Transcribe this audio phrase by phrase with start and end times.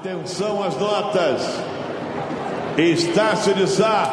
[0.00, 1.42] Atenção às notas.
[2.78, 4.10] Estácio de Sá,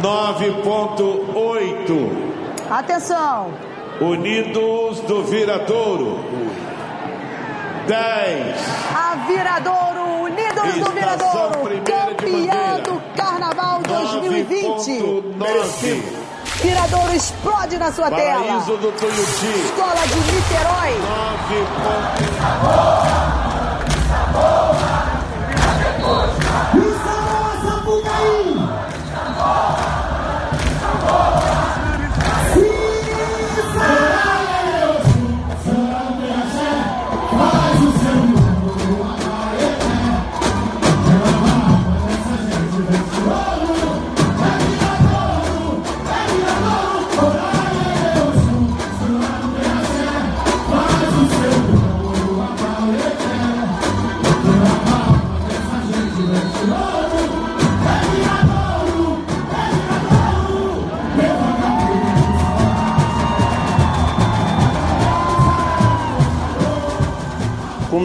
[0.00, 2.70] 9.8.
[2.70, 3.50] Atenção.
[4.00, 6.18] Unidos do Viradouro,
[7.86, 8.56] 10.
[8.96, 15.02] A Viradouro, Unidos do Estação Viradouro, Primeira de campeã do Carnaval 2020.
[15.36, 16.02] 9.9.
[16.62, 18.42] Viradouro explode na sua tela.
[18.44, 20.96] Paraíso do Tuiuti, Escola de Niterói.
[23.36, 23.47] 9.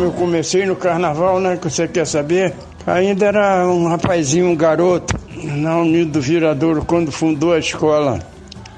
[0.03, 1.55] Como eu comecei no carnaval, né?
[1.55, 2.53] Que você quer saber?
[2.85, 8.19] Ainda era um rapazinho, um garoto, na Unido do Viradouro, quando fundou a escola.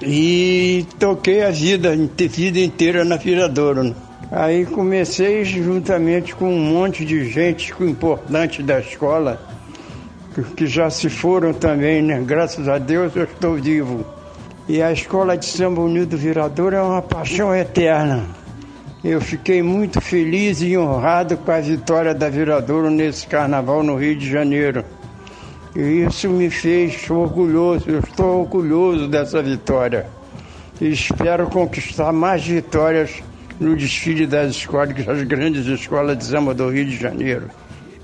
[0.03, 3.83] E toquei a vida, a vida inteira na Viradouro.
[3.85, 3.93] né?
[4.31, 9.41] Aí comecei juntamente com um monte de gente importante da escola,
[10.55, 12.21] que- já se foram também, né?
[12.23, 14.05] Graças a Deus eu estou vivo.
[14.69, 18.25] E a escola de samba Unido Viradouro é uma paixão eterna.
[19.07, 24.15] Eu fiquei muito feliz e honrado com a vitória da Viradouro nesse carnaval no Rio
[24.15, 24.83] de Janeiro.
[25.75, 30.07] E isso me fez orgulhoso, eu estou orgulhoso dessa vitória.
[30.81, 33.21] E espero conquistar mais vitórias
[33.59, 37.51] no desfile das escolas, das grandes escolas de samba do Rio de Janeiro.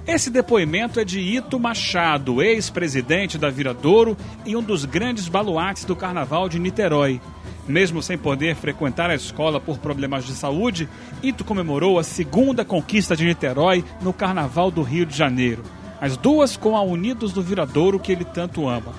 [0.05, 5.95] Esse depoimento é de Ito Machado, ex-presidente da Viradouro e um dos grandes baluartes do
[5.95, 7.19] Carnaval de Niterói.
[7.67, 10.89] Mesmo sem poder frequentar a escola por problemas de saúde,
[11.21, 15.63] Ito comemorou a segunda conquista de Niterói no Carnaval do Rio de Janeiro.
[15.99, 18.93] As duas com a Unidos do Viradouro que ele tanto ama.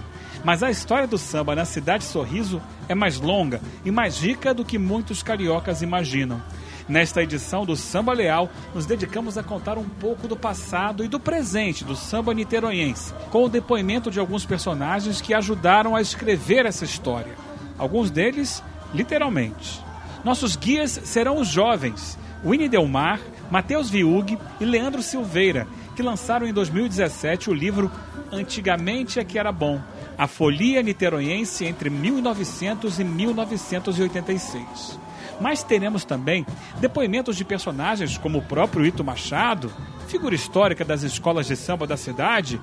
[0.44, 4.64] Mas a história do samba na cidade Sorriso é mais longa e mais rica do
[4.64, 6.40] que muitos cariocas imaginam.
[6.88, 11.20] Nesta edição do Samba Leal, nos dedicamos a contar um pouco do passado e do
[11.20, 16.84] presente do samba niteroiense, com o depoimento de alguns personagens que ajudaram a escrever essa
[16.84, 17.51] história.
[17.82, 18.62] Alguns deles,
[18.94, 19.84] literalmente.
[20.22, 23.19] Nossos guias serão os jovens, Winnie Delmar,
[23.50, 25.66] Matheus Viug e Leandro Silveira,
[25.97, 27.91] que lançaram em 2017 o livro
[28.31, 29.81] Antigamente é que era bom,
[30.16, 35.00] a folia niteroiense entre 1900 e 1986.
[35.41, 36.47] Mas teremos também
[36.81, 39.72] depoimentos de personagens como o próprio Ito Machado,
[40.06, 42.60] figura histórica das escolas de samba da cidade,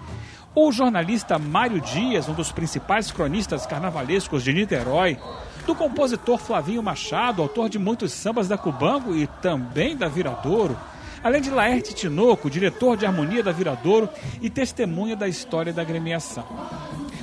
[0.55, 5.17] o jornalista Mário Dias, um dos principais cronistas carnavalescos de Niterói,
[5.65, 10.77] do compositor Flavinho Machado, autor de muitos sambas da Cubango e também da Viradouro,
[11.23, 14.09] além de Laerte Tinoco, diretor de harmonia da Viradouro
[14.41, 16.45] e testemunha da história da agremiação.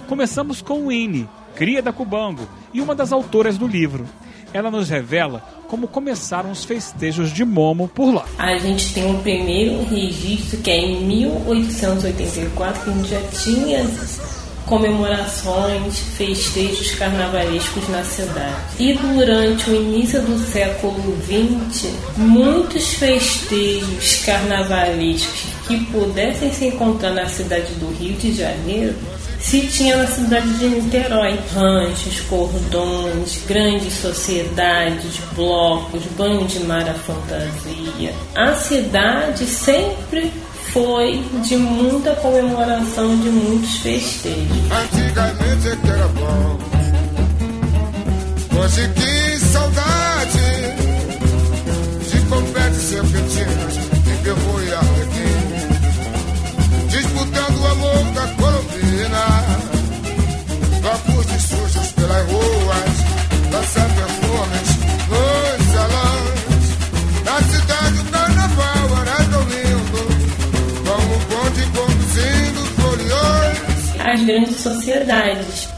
[0.08, 4.06] Começamos com Winnie, cria da Cubango e uma das autoras do livro.
[4.52, 8.24] Ela nos revela como começaram os festejos de Momo por lá.
[8.38, 13.84] A gente tem um primeiro registro que é em 1884, que a gente já tinha
[14.66, 18.56] comemorações, festejos carnavalescos na cidade.
[18.78, 27.28] E durante o início do século XX, muitos festejos carnavalescos que pudessem se encontrar na
[27.28, 28.94] cidade do Rio de Janeiro
[29.40, 31.38] se tinha na cidade de Niterói.
[31.54, 38.14] Ranchos, cordões, grandes sociedades, blocos, banho de mar à fantasia.
[38.34, 40.32] A cidade sempre
[40.72, 44.70] foi de muita comemoração, de muitos festejos.
[44.70, 46.76] Antigamente era bom.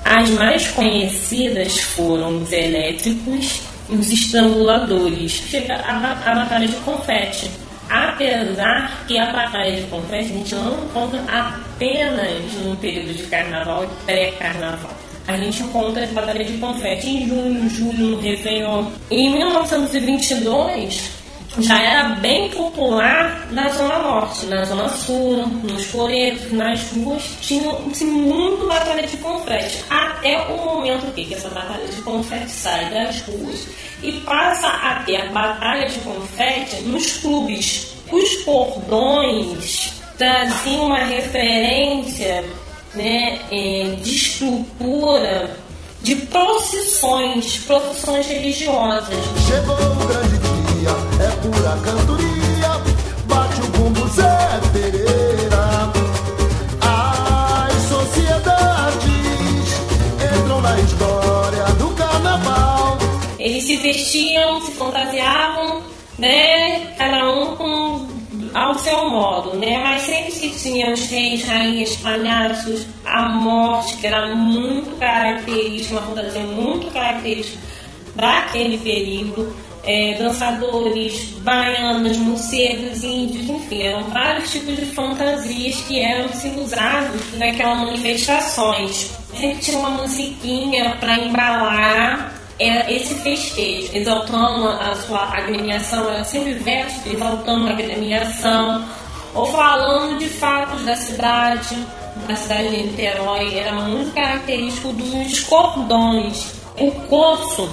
[0.04, 5.32] As mais conhecidas foram os elétricos e os estranguladores.
[5.32, 7.50] Chega a, a batalha de confete.
[7.88, 13.84] Apesar que a batalha de confete a gente não encontra apenas no período de carnaval
[13.84, 14.92] e pré-carnaval.
[15.26, 18.90] A gente encontra a batalha de confete em junho, julho, no Réveillon.
[19.10, 21.18] Em 1922,
[21.59, 28.05] já era bem popular na Zona Norte, na Zona Sul, nos coletos, nas ruas, tinha-se
[28.05, 29.85] muito batalha de confete.
[29.89, 33.67] Até o momento que essa batalha de confete sai das ruas
[34.03, 37.95] e passa a ter a batalha de confete nos clubes.
[38.11, 42.45] Os cordões traziam uma referência
[42.95, 45.56] né, é, de estrutura
[46.03, 49.19] de procissões, procissões religiosas.
[49.47, 50.27] Chegou o grande
[51.50, 52.81] pura cantoria,
[53.25, 55.91] bate o bumbo Zé Pereira.
[56.81, 59.06] As sociedades
[60.41, 62.99] entram na história do carnaval.
[63.39, 65.83] Eles se vestiam, se fantasiavam,
[66.19, 68.09] né, cada um com
[68.55, 69.79] ao seu modo, né?
[69.79, 76.03] Mas sempre se tinha os reis, rainhas, palhaços, a morte, que era muito característica, uma
[76.03, 77.59] fantasia muito característica
[78.17, 79.55] daquele período.
[79.84, 87.38] É, dançadores, baianos, morcegos, índios, enfim, eram vários tipos de fantasias que eram se usados
[87.38, 89.10] naquelas manifestações.
[89.34, 96.54] Sempre tinha uma musiquinha para embalar é esse festejo, exaltando a sua agremiação, ela sempre
[96.54, 98.84] veste exaltando a agremiação,
[99.32, 101.76] ou falando de fatos da cidade,
[102.26, 106.52] da cidade de Niterói, era muito característico dos cordões.
[106.76, 107.70] O corso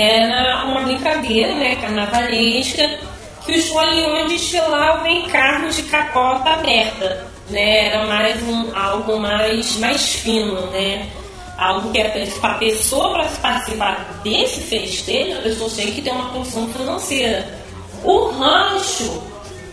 [0.00, 2.98] era uma brincadeira né, carnavalesca
[3.44, 7.26] que os foliões destilavam em carnes de capota aberta.
[7.50, 11.08] Né, era mais um, algo mais, mais fino, né?
[11.58, 16.68] algo que a pessoa para participar desse festejo, a pessoa tem que ter uma condição
[16.68, 17.58] financeira.
[18.04, 19.20] O rancho,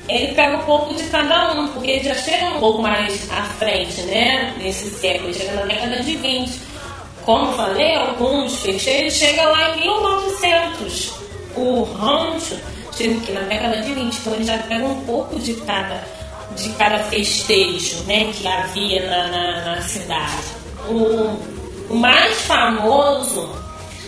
[0.09, 3.43] ele pega um pouco de cada um, porque ele já chega um pouco mais à
[3.43, 4.55] frente, né?
[4.57, 6.64] Nesse século, chega na década de 20.
[7.25, 11.13] Como falei, alguns festejos chegam lá em 1900.
[11.55, 12.57] O rancho
[12.95, 16.03] chega na década de 20, então ele já pega um pouco de cada,
[16.55, 20.43] de cada festejo né, que havia na, na, na cidade.
[20.87, 21.55] O
[21.89, 23.49] o mais famoso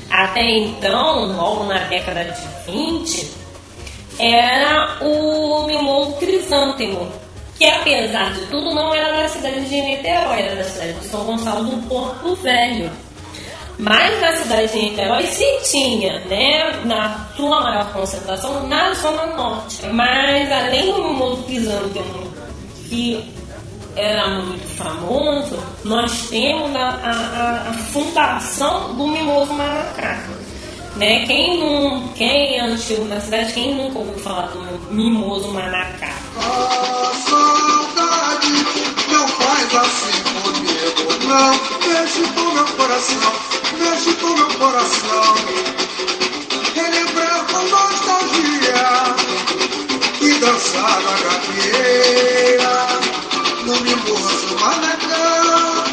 [0.09, 3.31] até então, logo na década de 20,
[4.19, 7.11] era o mimoso crisântemo,
[7.57, 11.23] que apesar de tudo não era da cidade de Niterói, era da cidade de São
[11.25, 12.89] Gonçalo do Porto Velho.
[13.79, 19.85] Mas na cidade de Niterói se tinha, né, na sua maior concentração, na Zona Norte.
[19.87, 22.33] Mas além do mimoso crisântemo,
[22.89, 23.23] que
[23.95, 30.23] era muito famoso, nós temos a, a, a fundação do Mimoso Maracá.
[30.95, 31.25] Né?
[31.25, 36.13] Quem, não, quem é antigo na cidade, quem nunca ouviu falar do Mimoso Manacá?
[41.27, 41.51] Não.
[41.87, 43.33] Mexe com meu coração,
[43.79, 45.35] mexe com meu coração.
[46.75, 49.15] Relembrar com nostalgia
[50.21, 52.87] e dançar na gafieira
[53.65, 55.83] no mimoso Manacá,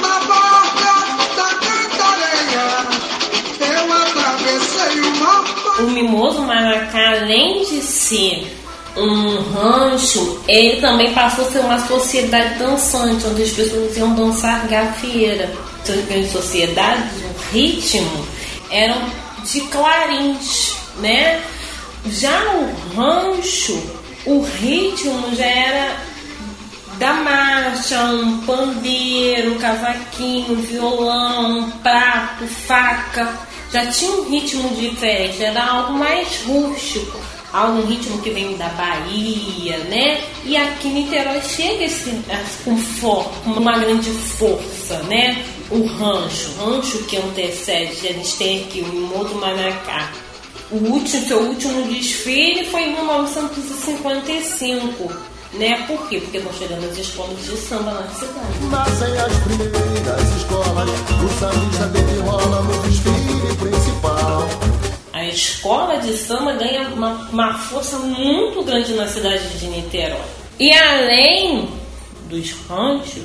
[0.00, 0.96] na borda
[1.36, 2.66] da Cantareia,
[3.60, 5.44] eu atravessei o mar.
[5.80, 8.46] O Mimoso Maracá, além de ser
[8.98, 14.66] um rancho, ele também passou a ser uma sociedade dançante, onde as pessoas iam dançar
[14.66, 15.52] gafieira.
[15.82, 18.26] Então, as sociedades, o ritmo
[18.70, 19.00] eram
[19.44, 21.40] de clarins, né?
[22.06, 23.80] Já o rancho,
[24.26, 25.96] o ritmo já era
[26.98, 33.28] da marcha, um pandeiro, um cavaquinho, violão, um prato, faca.
[33.72, 37.18] Já tinha um ritmo diferente, era algo mais rústico,
[37.52, 40.20] algum ritmo que vem da Bahia, né?
[40.44, 42.10] E aqui em Niterói chega esse,
[42.64, 45.44] com, for, com uma grande força, né?
[45.70, 50.10] O rancho, rancho que antecede, a gente tem aqui o Mimoso Manacá.
[50.70, 55.82] O último, seu último desfile foi em 1955 né?
[55.86, 56.20] Por quê?
[56.20, 58.66] Porque estão chegando as escolas de samba na cidade.
[58.70, 64.07] Nascem as primeiras escolas, o sambista dele rola no desfile principal.
[65.28, 70.18] Escola de samba ganha uma, uma força muito grande na cidade de Niterói.
[70.58, 71.68] E além
[72.28, 73.22] dos ranchos,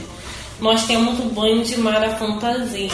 [0.60, 2.89] nós temos o banho de mar à fantasia,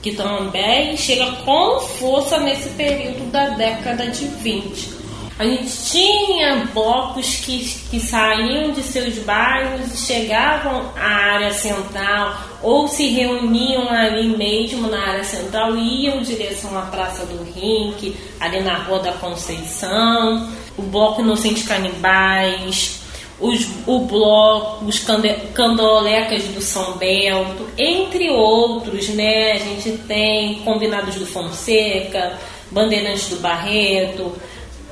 [0.00, 5.01] que também chega com força nesse período da década de 20
[5.38, 7.58] a gente tinha blocos que,
[7.90, 14.88] que saíam de seus bairros e chegavam à área central ou se reuniam ali mesmo
[14.88, 19.12] na área central e iam em direção à Praça do Rink, ali na Rua da
[19.12, 23.02] Conceição, o Bloco Inocente Canibais,
[23.40, 29.52] os, o bloco, os candolecas do São Bento, entre outros, né?
[29.52, 32.38] A gente tem Combinados do Fonseca,
[32.70, 34.32] Bandeirantes do Barreto,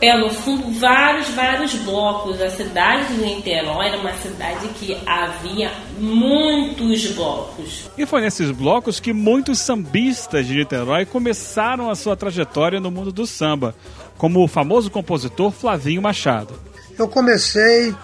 [0.00, 2.40] pelo fundo vários, vários blocos.
[2.40, 7.90] A cidade de Niterói era uma cidade que havia muitos blocos.
[7.96, 13.12] E foi nesses blocos que muitos sambistas de Niterói começaram a sua trajetória no mundo
[13.12, 13.74] do samba,
[14.16, 16.54] como o famoso compositor Flavinho Machado.
[16.98, 17.94] Eu comecei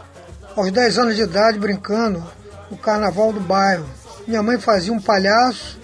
[0.54, 2.22] aos 10 anos de idade brincando
[2.70, 3.86] no carnaval do bairro.
[4.26, 5.78] Minha mãe fazia um palhaço,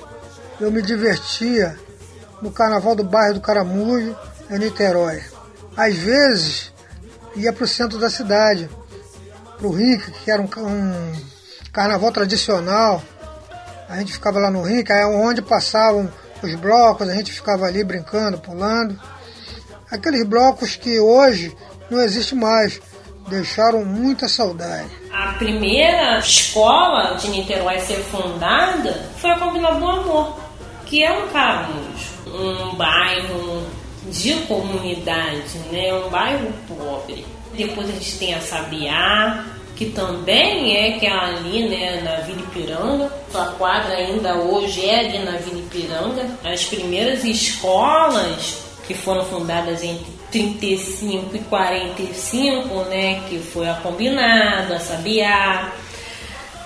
[0.61, 1.79] eu me divertia
[2.43, 4.15] no carnaval do bairro do Caramujo,
[4.51, 5.32] em Niterói.
[5.77, 6.73] Às vezes
[7.37, 8.69] ia para o centro da cidade,
[9.57, 11.13] para o Rink, que era um, um,
[11.73, 13.03] carnaval tradicional.
[13.89, 16.11] A gente ficava lá no Rink, é onde passavam
[16.43, 18.99] os blocos, a gente ficava ali brincando, pulando.
[19.91, 21.57] Aqueles blocos que hoje
[21.91, 22.81] não existe mais,
[23.29, 24.89] deixaram muita saudade.
[25.13, 30.41] A primeira escola de Niterói a ser fundada foi a Combinado do Amor,
[30.87, 33.67] que é um caramujo, um bairro
[34.11, 35.93] de comunidade, né?
[35.95, 37.25] um bairro pobre.
[37.55, 39.45] Depois a gente tem a Sabiá,
[39.77, 43.13] que também é que é ali né, na Vila Ipiranga.
[43.35, 46.27] A quadra ainda hoje é ali na Vila Ipiranga.
[46.45, 54.75] As primeiras escolas que foram fundadas entre 35 e 45, né, que foi a Combinado,
[54.75, 55.73] a Sabiá,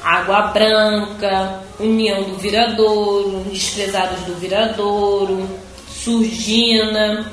[0.02, 5.48] Água Branca, União do Viradouro, Desprezados do Viradouro,
[6.06, 7.28] Surgina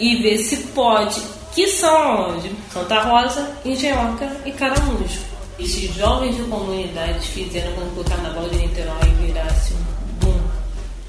[0.00, 1.22] e Vê Se Pode,
[1.54, 2.50] que são onde?
[2.68, 5.20] Santa Rosa, Engenhoca e Caramujo.
[5.56, 10.40] Esses jovens de comunidades fizeram com que o Carnaval de Niterói virasse um boom.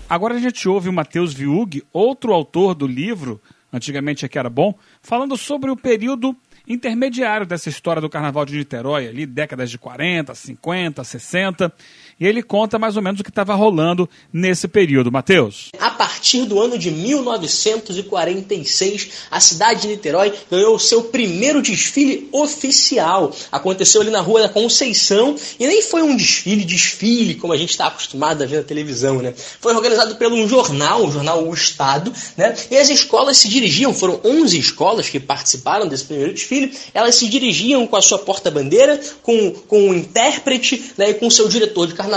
[0.08, 3.42] Agora a gente ouve o Matheus Viug, outro autor do livro,
[3.74, 9.08] antigamente aqui era bom, falando sobre o período intermediário dessa história do Carnaval de Niterói,
[9.08, 11.74] ali décadas de 40, 50, 60,
[12.24, 15.12] e ele conta mais ou menos o que estava rolando nesse período.
[15.12, 15.68] Matheus.
[15.78, 22.30] A partir do ano de 1946, a cidade de Niterói ganhou o seu primeiro desfile
[22.32, 23.36] oficial.
[23.52, 27.72] Aconteceu ali na Rua da Conceição e nem foi um desfile, desfile, como a gente
[27.72, 29.34] está acostumado a ver na televisão, né?
[29.60, 32.56] Foi organizado pelo um jornal, o jornal O Estado, né?
[32.72, 37.28] E as escolas se dirigiam, foram 11 escolas que participaram desse primeiro desfile, elas se
[37.28, 41.88] dirigiam com a sua porta-bandeira, com, com o intérprete né, e com o seu diretor
[41.88, 42.13] de carnaval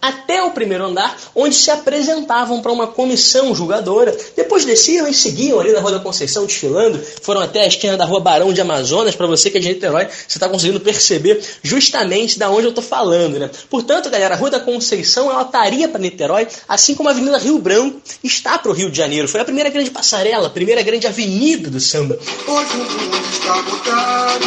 [0.00, 4.16] até o primeiro andar, onde se apresentavam para uma comissão julgadora.
[4.36, 8.04] Depois desciam e seguiam ali na Rua da Conceição desfilando, foram até a esquina da
[8.04, 12.38] Rua Barão de Amazonas, para você que é de Niterói, você está conseguindo perceber justamente
[12.38, 13.50] da onde eu estou falando, né?
[13.68, 17.58] Portanto, galera, a Rua da Conceição ela estaria para Niterói, assim como a Avenida Rio
[17.58, 19.28] Branco está para o Rio de Janeiro.
[19.28, 22.18] Foi a primeira grande passarela, a primeira grande avenida do samba.
[22.46, 24.44] Hoje o mundo está mudado,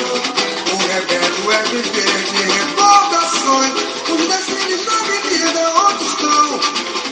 [0.74, 3.73] o é viver de recordações.
[4.09, 5.62] Os desfiles na avenida
[6.01, 6.59] estão,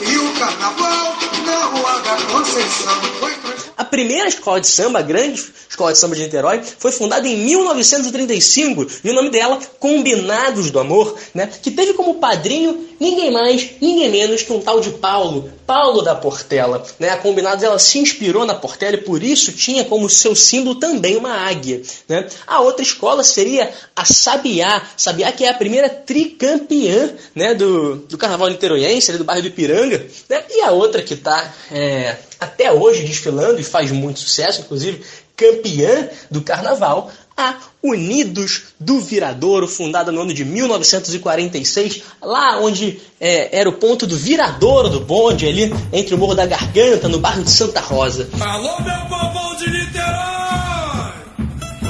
[0.02, 3.02] e o carnaval na Rua da Conceição.
[3.20, 3.41] Foi
[3.82, 7.36] A primeira escola de samba, a grande escola de samba de Niterói, foi fundada em
[7.36, 13.72] 1935 e o nome dela, Combinados do Amor, né, que teve como padrinho ninguém mais,
[13.82, 16.86] ninguém menos que um tal de Paulo, Paulo da Portela.
[17.00, 17.10] Né?
[17.10, 21.18] A Combinados ela se inspirou na Portela e por isso tinha como seu símbolo também
[21.18, 21.82] uma águia.
[22.08, 22.28] Né?
[22.46, 28.16] A outra escola seria a Sabiá, Sabiá que é a primeira tricampeã né, do, do
[28.16, 30.44] carnaval niteroiense, do bairro do Ipiranga, né?
[30.52, 35.04] e a outra que está é, até hoje desfilando e faz muito sucesso, inclusive
[35.38, 43.60] campeã do carnaval, a Unidos do Viradouro, fundada no ano de 1946, lá onde é,
[43.60, 47.44] era o ponto do viradouro do bonde, ali entre o Morro da Garganta, no bairro
[47.44, 48.30] de Santa Rosa.
[48.40, 51.12] Alô, meu povão de Niterói!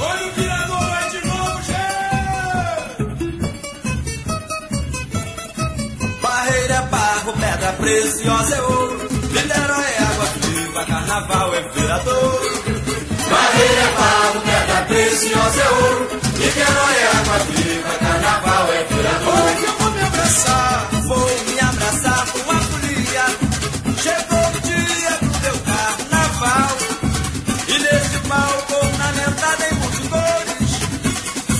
[0.00, 1.82] Olha o virador aí de novo, gente!
[6.22, 9.11] Barreira é barro, pedra preciosa é ouro.
[11.12, 12.40] Carnaval é virador.
[13.30, 16.08] Barreira é barro, pedra preciosa é ouro.
[16.38, 19.34] Niterói é água viva, carnaval é virador.
[19.34, 23.26] Hoje eu vou me abraçar, vou me abraçar com a folia.
[24.02, 26.76] Chegou o dia do meu carnaval.
[27.68, 30.70] E nesse palco ornamentado em multidores,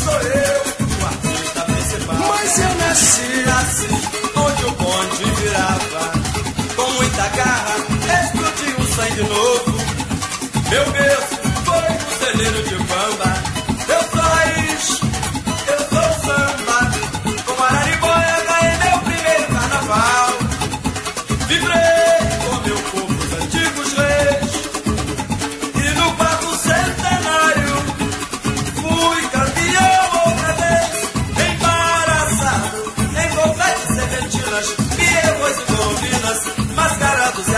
[0.02, 0.62] sou eu,
[0.96, 2.16] o artista principal.
[2.16, 4.01] Mas eu nasci assim,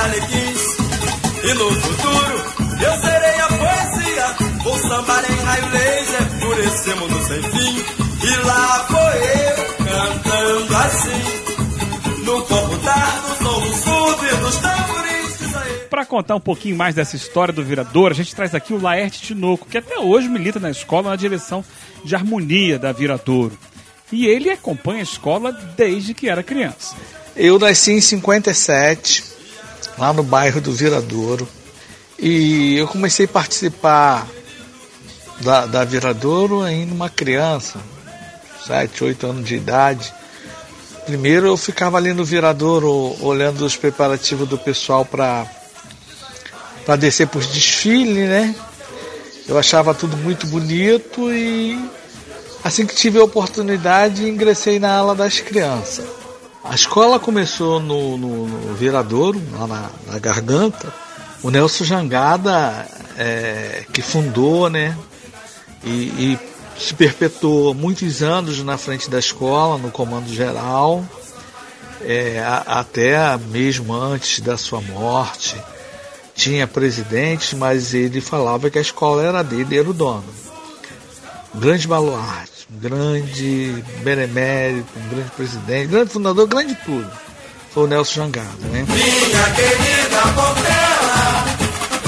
[0.04, 1.48] mascarados e.
[1.48, 7.22] E no futuro eu serei a poesia, vou lambar em raio laser por esse mundo
[7.26, 7.84] sem fim.
[8.26, 15.38] E lá foi eu cantando assim, no corpo dardo, no surdo dos tamborins.
[15.38, 15.78] diz aí.
[15.90, 19.20] Para contar um pouquinho mais dessa história do Viradouro, a gente traz aqui o Laerte
[19.20, 21.62] Tinoco, que até hoje milita na escola na direção
[22.02, 23.56] de harmonia da Viradouro.
[24.10, 26.96] E ele acompanha a escola desde que era criança.
[27.36, 29.33] Eu nasci em 57,
[29.98, 31.48] lá no bairro do Viradouro.
[32.18, 34.26] E eu comecei a participar
[35.40, 37.78] da, da Viradouro ainda uma criança,
[38.66, 40.12] 7, 8 anos de idade.
[41.06, 45.46] Primeiro eu ficava ali no Viradouro olhando os preparativos do pessoal para
[46.84, 48.54] para descer para os desfiles, né?
[49.48, 51.78] Eu achava tudo muito bonito e
[52.62, 56.23] assim que tive a oportunidade ingressei na ala das crianças.
[56.64, 60.92] A escola começou no, no, no Viradouro, lá na, na Garganta.
[61.42, 62.86] O Nelson Jangada,
[63.18, 64.96] é, que fundou, né?
[65.84, 66.38] E, e
[66.78, 71.04] se perpetuou muitos anos na frente da escola, no comando geral,
[72.00, 75.56] é, a- até mesmo antes da sua morte.
[76.34, 80.24] Tinha presidente, mas ele falava que a escola era dele, era o dono.
[81.54, 82.50] Grande baluarte,
[82.80, 87.10] grande benemérito, um grande presidente, grande fundador, grande tudo.
[87.72, 88.84] Foi o Nelson Jangada, né?
[88.88, 91.44] Minha querida Portela,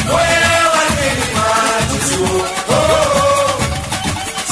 [0.07, 2.47] foi ela quem me batizou.
[2.69, 3.53] Oh, oh.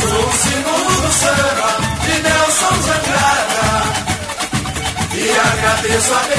[0.00, 1.70] Sou o símbolo do samba
[2.04, 3.64] de Nelson Jangada.
[5.14, 6.33] E agradeço a beija-flor.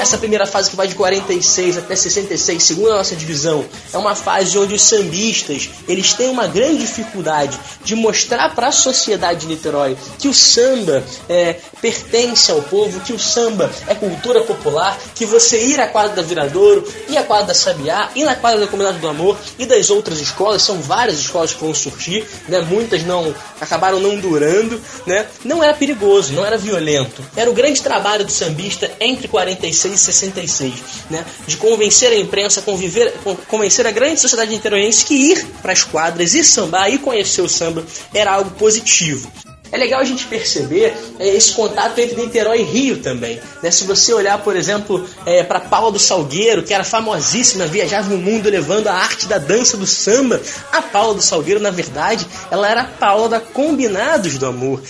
[0.00, 4.14] Essa primeira fase que vai de 46 até 66, segundo a nossa divisão, é uma
[4.14, 9.46] fase onde os sambistas eles têm uma grande dificuldade de mostrar para a sociedade de
[9.46, 15.24] Niterói que o samba é, pertence ao povo, que o samba é cultura popular, que
[15.24, 18.66] você ir à quadra da Viradouro, ir à quadra da Sabiá, ir na quadra da
[18.66, 23.02] Comunidade do Amor e das outras escolas, são várias escolas que vão surgir, né, muitas
[23.04, 27.24] não acabaram não durando, né, não era perigoso, não era violento.
[27.36, 30.72] Era o grande trabalho do sambista entre 46 e 66,
[31.10, 35.72] né, de convencer a imprensa, conviver, con- convencer a grande sociedade niteroense que ir para
[35.72, 39.30] as quadras e sambar e conhecer o samba era algo positivo.
[39.70, 43.38] É legal a gente perceber é, esse contato entre Niterói e Rio também.
[43.62, 43.70] Né?
[43.70, 45.06] Se você olhar, por exemplo,
[45.46, 49.76] para Paula do Salgueiro, que era famosíssima, viajava o mundo levando a arte da dança
[49.76, 50.40] do samba.
[50.72, 54.82] A Paula do Salgueiro, na verdade, ela era a Paula da Combinados do Amor.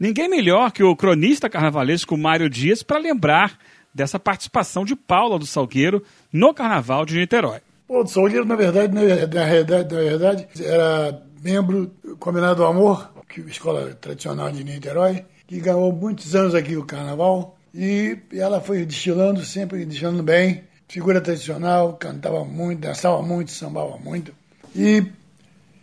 [0.00, 3.56] Ninguém melhor que o cronista carnavalesco Mário Dias para lembrar
[3.94, 6.02] dessa participação de Paula do Salgueiro
[6.32, 7.60] no Carnaval de Niterói.
[7.86, 13.12] Pô, o Salgueiro, na verdade, na, realidade, na verdade, era membro do Combinado do Amor,
[13.28, 17.56] que é escola tradicional de Niterói, que ganhou muitos anos aqui o carnaval.
[17.72, 20.64] E ela foi destilando, sempre destilando bem.
[20.88, 24.32] Figura tradicional, cantava muito, dançava muito, sambava muito.
[24.74, 25.04] E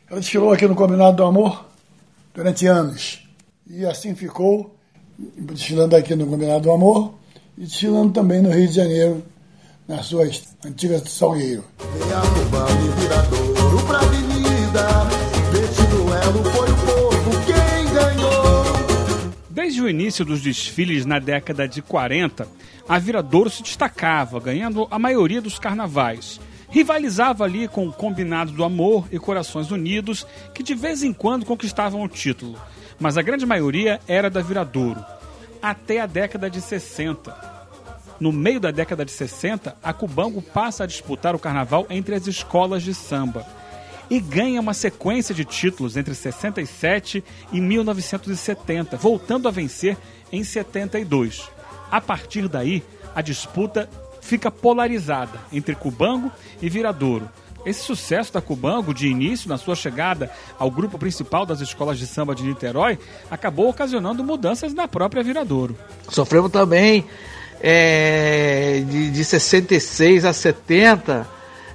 [0.10, 1.66] ela desfilou aqui no Combinado do Amor
[2.34, 3.28] durante anos.
[3.70, 4.76] E assim ficou,
[5.18, 7.21] desfilando aqui no Combinado do Amor
[7.58, 9.24] e desfilando também no Rio de Janeiro,
[9.88, 11.64] nas suas antigas Salgueiro.
[11.80, 14.88] Venha pro baile viradouro pra avenida.
[15.52, 18.64] Deste duelo foi o povo quem ganhou.
[19.50, 22.48] Desde o início dos desfiles na década de 40,
[22.88, 26.40] a Viradouro se destacava, ganhando a maioria dos carnavais.
[26.70, 31.46] Rivalizava ali com o Combinado do Amor e Corações Unidos, que de vez em quando
[31.46, 32.58] conquistavam o título.
[32.98, 35.04] Mas a grande maioria era da Viradouro.
[35.62, 37.52] Até a década de 60.
[38.20, 42.28] No meio da década de 60, a Cubango passa a disputar o carnaval entre as
[42.28, 43.46] escolas de samba
[44.12, 49.98] e ganha uma sequência de títulos entre 67 e 1970, voltando a vencer
[50.32, 51.50] em 72.
[51.90, 52.84] A partir daí,
[53.16, 53.90] a disputa
[54.22, 57.30] fica polarizada entre Cubango e Viradouro.
[57.66, 62.08] Esse sucesso da Cubango, de início, na sua chegada ao grupo principal das escolas de
[62.08, 62.98] samba de Niterói,
[63.30, 65.78] acabou ocasionando mudanças na própria Viradouro.
[66.10, 67.06] Sofremos também
[67.62, 71.28] é, de, de 66 a 70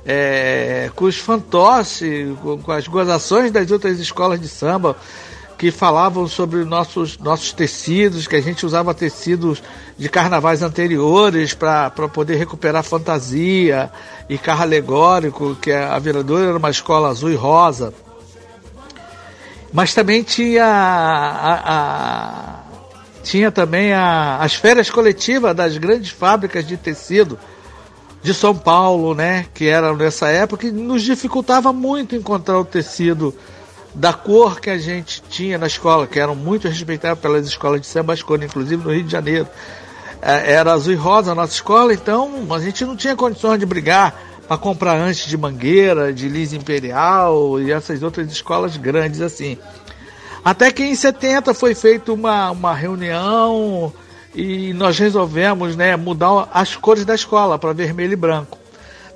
[0.05, 4.96] é, com os fantoches, com, com as gozações das outras escolas de samba
[5.59, 9.62] que falavam sobre nossos, nossos tecidos, que a gente usava tecidos
[9.97, 13.90] de carnavais anteriores para poder recuperar fantasia
[14.29, 17.95] e carro alegórico, que a Viradouro era uma escola azul e rosa.
[19.73, 22.61] Mas também tinha a, a,
[23.23, 27.38] tinha também a, as férias coletivas das grandes fábricas de tecido
[28.23, 33.35] de São Paulo, né, que eram nessa época, que nos dificultava muito encontrar o tecido
[33.96, 37.87] da cor que a gente tinha na escola, que eram muito respeitadas pelas escolas de
[37.87, 39.48] samba escola, inclusive no Rio de Janeiro.
[40.20, 44.14] Era azul e rosa a nossa escola, então a gente não tinha condições de brigar
[44.46, 49.56] para comprar antes de Mangueira, de Liz Imperial e essas outras escolas grandes assim.
[50.44, 53.92] Até que em 70 foi feita uma, uma reunião
[54.35, 58.59] e nós resolvemos né, mudar as cores da escola para vermelho e branco.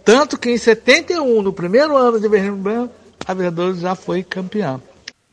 [0.04, 3.34] Tanto que em 71, no primeiro ano de vermelho e branco, a
[3.74, 4.80] já foi campeã.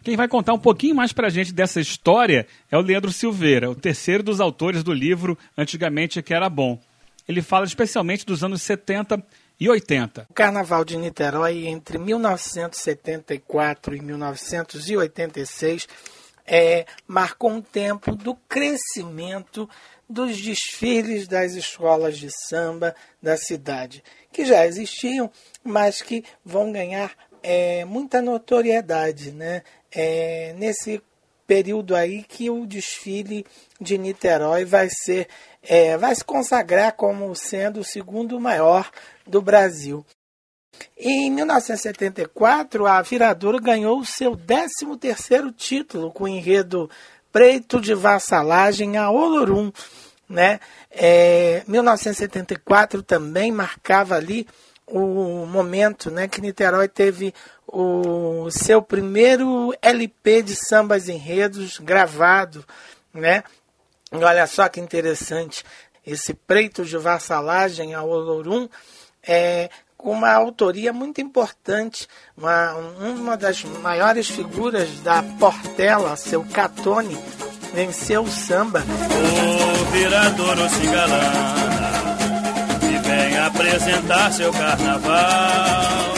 [0.04, 3.76] Quem vai contar um pouquinho mais pra gente dessa história é o Leandro Silveira, o
[3.76, 6.80] terceiro dos autores do livro Antigamente Que Era Bom.
[7.28, 9.21] Ele fala especialmente dos anos 70
[9.60, 10.28] e 80.
[10.30, 15.89] O Carnaval de Niterói, entre 1974 e 1986,
[16.45, 19.69] é, marcou um tempo do crescimento
[20.10, 25.30] dos desfiles das escolas de samba da cidade, que já existiam,
[25.63, 27.12] mas que vão ganhar
[27.49, 29.63] é, muita notoriedade né?
[29.89, 31.01] É, nesse
[31.47, 33.45] período aí que o desfile
[33.79, 35.29] de Niterói vai ser
[35.63, 38.91] é, vai se consagrar como sendo o segundo maior
[39.25, 40.05] do Brasil.
[40.97, 46.89] Em 1974, a Viradouro ganhou o seu 13º título com o enredo
[47.31, 49.71] Preto de Vassalagem a Olorum.
[50.29, 50.60] Né?
[50.91, 54.45] É, 1974 também marcava ali
[54.88, 57.34] o momento né, que Niterói teve
[57.67, 62.65] o seu primeiro LP de sambas enredos gravado.
[63.13, 63.43] Né?
[64.12, 65.63] E olha só que interessante,
[66.06, 68.69] esse Preto de Vassalagem a Olorum
[69.21, 77.17] é, com uma autoria muito importante, uma, uma das maiores figuras da Portela, seu Catone,
[77.73, 78.82] venceu o samba.
[78.82, 80.08] O e
[80.88, 82.07] vem
[83.47, 86.13] apresentar seu carnaval.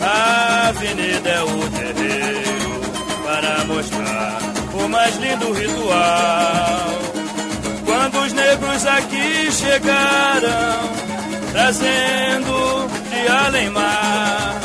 [0.00, 2.80] A avenida é o terreiro
[3.24, 4.38] para mostrar
[4.74, 6.88] o mais lindo ritual.
[7.84, 10.98] Quando os negros aqui chegaram
[11.52, 14.58] trazendo de além mar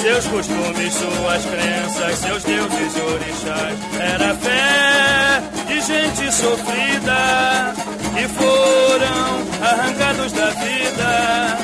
[0.00, 3.78] seus costumes, suas crenças, seus deuses e orixás.
[3.98, 7.74] Era fé de gente sofrida
[8.14, 11.58] que foram arrancados da vida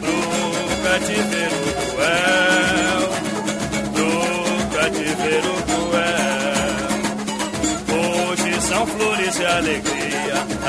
[0.00, 0.20] pro
[0.88, 3.02] cativeiro cruel,
[3.92, 6.90] pro cativeiro cruel.
[8.30, 10.10] Hoje são flores e alegria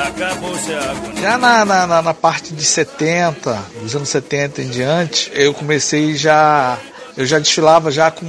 [0.08, 1.22] acabou-se a agonia.
[1.22, 6.78] Já na, na, na, parte de 70, dos anos 70 em diante, eu comecei já.
[7.16, 8.26] Eu já desfilava já com.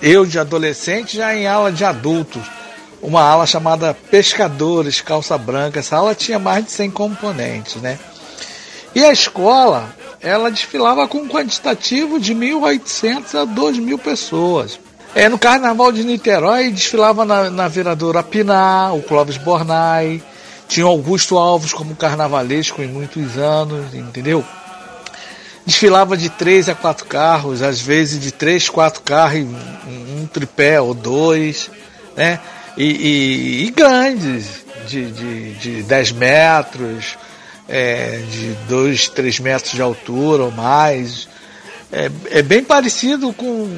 [0.00, 2.42] Eu de adolescente, já em aula de adultos.
[3.04, 5.80] Uma ala chamada Pescadores, Calça Branca.
[5.80, 7.98] Essa ala tinha mais de 100 componentes, né?
[8.94, 14.80] E a escola, ela desfilava com um quantitativo de 1.800 a 2.000 pessoas.
[15.14, 20.22] É, no Carnaval de Niterói desfilava na, na Viradora Pinar, o Clóvis Bornai,
[20.66, 24.42] tinha Augusto Alves como carnavalesco em muitos anos, entendeu?
[25.66, 30.80] Desfilava de três a quatro carros, às vezes de três, quatro carros, um, um tripé
[30.80, 31.70] ou dois,
[32.16, 32.40] né?
[32.76, 37.16] E, e, e grandes, de, de, de 10 metros,
[37.68, 41.28] é, de 2, 3 metros de altura ou mais.
[41.92, 43.68] É, é bem parecido com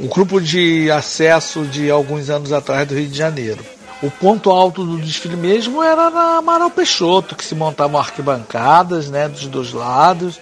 [0.00, 3.64] o grupo de acesso de alguns anos atrás do Rio de Janeiro.
[4.00, 9.28] O ponto alto do desfile mesmo era na Amaral Peixoto, que se montavam arquibancadas né,
[9.28, 10.38] dos dois lados.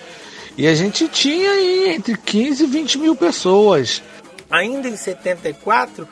[0.59, 4.03] E a gente tinha aí entre 15 e 20 mil pessoas.
[4.51, 6.07] Ainda em 74,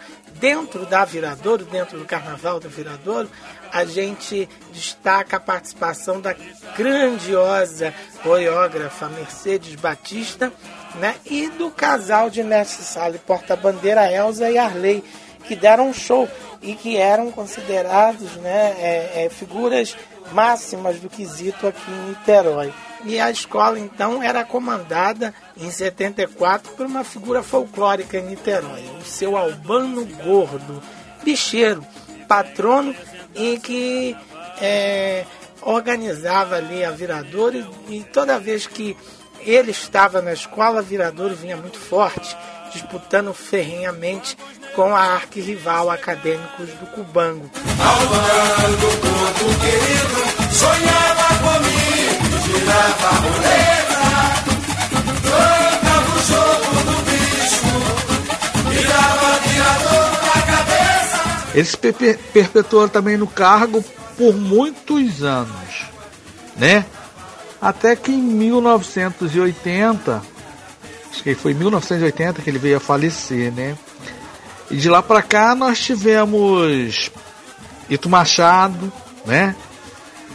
[0.44, 3.30] dentro da Viradouro, dentro do Carnaval da Viradouro,
[3.72, 6.36] a gente destaca a participação da
[6.76, 10.52] grandiosa coreógrafa Mercedes Batista
[10.96, 15.02] né, e do casal de Mestre Sala e Porta-Bandeira Elza e Arley,
[15.44, 16.28] que deram um show
[16.60, 19.96] e que eram considerados né, é, é, figuras
[20.30, 22.70] máximas do quesito aqui em Niterói.
[23.06, 29.04] E a escola então era comandada em 74 por uma figura folclórica em Niterói, o
[29.04, 30.82] seu Albano Gordo,
[31.22, 31.84] bicheiro,
[32.26, 32.94] patrono
[33.34, 34.16] e que
[34.60, 35.24] é,
[35.62, 37.56] organizava ali a Viradouro
[37.88, 38.96] e, e toda vez que
[39.40, 42.36] ele estava na escola, a Viradouro vinha muito forte,
[42.72, 44.36] disputando ferrenhamente
[44.74, 47.50] com a arquirrival Acadêmicos do Cubango.
[47.78, 53.93] Albano, corpo querido, sonhava comigo, girava a
[61.54, 63.82] Ele se perpetuou também no cargo
[64.18, 65.84] por muitos anos,
[66.56, 66.84] né?
[67.60, 70.22] Até que em 1980,
[71.10, 73.76] acho que foi em 1980 que ele veio a falecer, né?
[74.70, 77.10] E de lá para cá nós tivemos
[77.88, 78.92] Ito Machado,
[79.24, 79.54] né?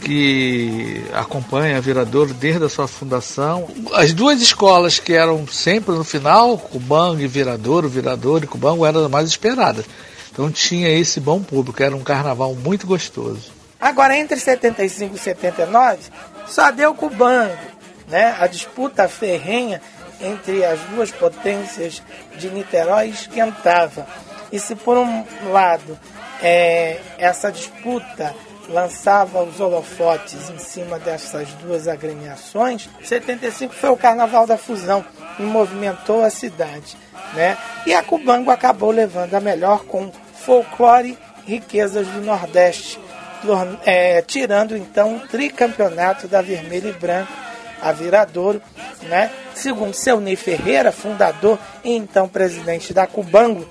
[0.00, 3.68] que acompanha a Viradouro desde a sua fundação.
[3.92, 9.04] As duas escolas que eram sempre no final, Cubango e Viradouro, Viradouro e Cubango, eram
[9.04, 9.84] as mais esperadas.
[10.32, 13.50] Então tinha esse bom público, era um carnaval muito gostoso.
[13.80, 15.98] Agora, entre 75 e 79,
[16.46, 17.56] só deu Cubango.
[18.08, 18.36] Né?
[18.38, 19.80] A disputa ferrenha
[20.20, 22.02] entre as duas potências
[22.36, 24.06] de Niterói esquentava.
[24.52, 25.98] E se por um lado
[26.42, 28.34] é, essa disputa
[28.68, 35.04] lançava os holofotes em cima dessas duas agremiações, 75 foi o Carnaval da Fusão
[35.42, 36.96] movimentou a cidade.
[37.34, 37.56] Né?
[37.86, 42.98] E a Cubango acabou levando a melhor com folclore riquezas do Nordeste,
[43.84, 47.32] é, tirando então o tricampeonato da Vermelho e Branco,
[47.80, 48.60] a Viradouro,
[49.04, 49.30] né?
[49.54, 53.66] Segundo seu Ney Ferreira, fundador e então presidente da Cubango,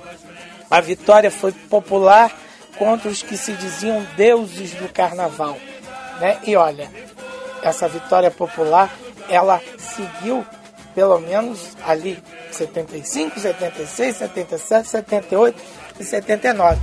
[0.70, 2.32] a vitória foi popular
[2.78, 5.58] contra os que se diziam deuses do carnaval.
[6.20, 6.38] Né?
[6.46, 6.90] E olha,
[7.62, 8.90] essa vitória popular,
[9.30, 10.46] ela seguiu
[10.94, 12.22] pelo menos ali
[12.52, 15.62] 75, 76, 77, 78
[16.00, 16.80] e 79.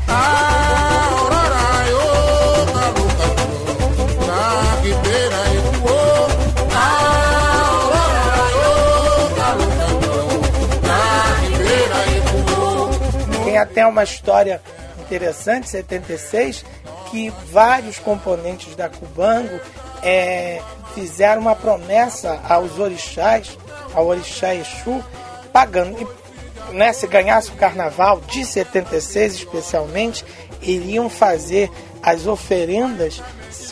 [13.45, 14.61] Tem até uma história
[15.01, 16.65] interessante, 76,
[17.11, 19.59] que vários componentes da Cubango
[20.03, 20.61] é,
[20.95, 23.57] fizeram uma promessa aos orixás,
[23.97, 25.03] ao orixá Exu,
[25.53, 25.97] pagando.
[26.01, 30.25] E, né, se ganhasse o carnaval de 76 especialmente,
[30.63, 31.71] iriam fazer
[32.03, 33.23] as oferendas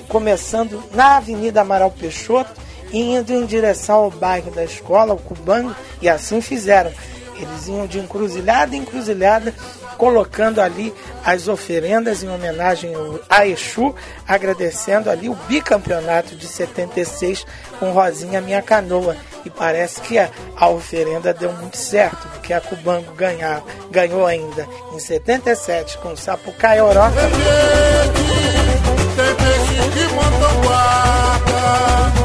[0.09, 2.53] começando na Avenida Amaral Peixoto
[2.91, 6.93] e indo em direção ao bairro da escola, o Cubango, e assim fizeram.
[7.37, 9.53] Eles iam de encruzilhada em encruzilhada
[9.97, 10.93] colocando ali
[11.25, 12.93] as oferendas em homenagem
[13.29, 13.95] a Exu,
[14.27, 17.47] agradecendo ali o bicampeonato de 76
[17.79, 19.17] com Rosinha Minha Canoa.
[19.45, 20.31] E parece que a,
[20.69, 27.21] oferenda deu muito certo, porque a Cubango ganhar, ganhou ainda em 77 com Sapucaí Oroca.
[32.19, 32.24] Eu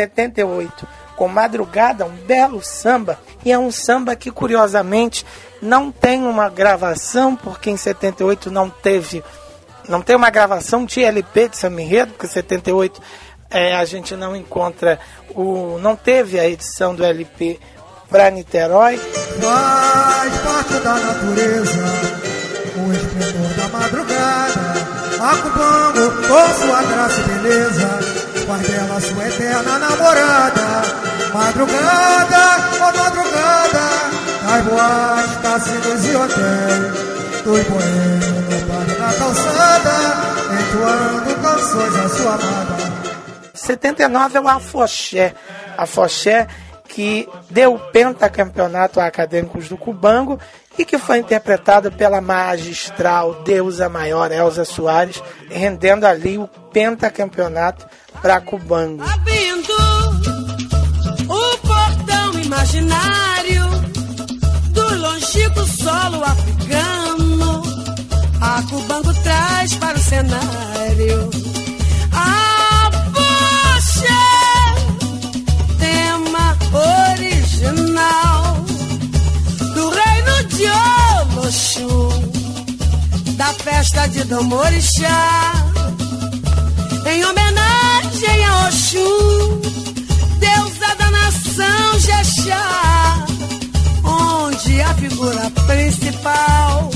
[0.00, 0.86] 78,
[1.16, 3.18] com Madrugada, um belo samba.
[3.44, 5.24] E é um samba que, curiosamente,
[5.60, 9.22] não tem uma gravação, porque em 78 não teve.
[9.88, 13.00] Não tem uma gravação de LP de Samba Enredo, porque 78
[13.50, 14.98] é, a gente não encontra
[15.34, 15.78] o.
[15.78, 17.58] não teve a edição do LP
[18.08, 18.96] para Niterói.
[18.98, 21.84] Faz parte da natureza,
[22.76, 24.60] o esplendor da madrugada,
[25.20, 30.82] acubando com sua graça e beleza, faz dela sua eterna namorada.
[31.32, 32.42] Madrugada,
[32.80, 33.86] ó oh madrugada,
[34.42, 39.96] das boas, cassinos e hotéis, dos boêmios no bar na calçada,
[40.58, 42.76] entoando canções à sua amada.
[43.54, 45.34] 79 é o Afoxé.
[45.78, 46.48] Afoxé
[46.88, 50.40] que deu o pentacampeonato a acadêmicos do Cubango
[50.76, 57.86] e que foi interpretado pela magistral deusa maior Elza Soares, rendendo ali o pentacampeonato
[58.22, 59.02] para Cubango.
[59.02, 59.72] Abrindo
[61.28, 63.64] o portão imaginário
[64.70, 67.62] do longínquo solo africano,
[68.40, 71.30] a Cubango traz para o cenário.
[72.12, 72.50] A
[76.72, 78.56] original
[79.74, 80.66] do reino de
[81.36, 82.08] Oloxum,
[83.36, 85.52] da festa de Domorixá,
[87.10, 89.60] em homenagem a Oxum,
[90.38, 93.26] deusa da nação Jexá,
[94.04, 96.90] onde a figura principal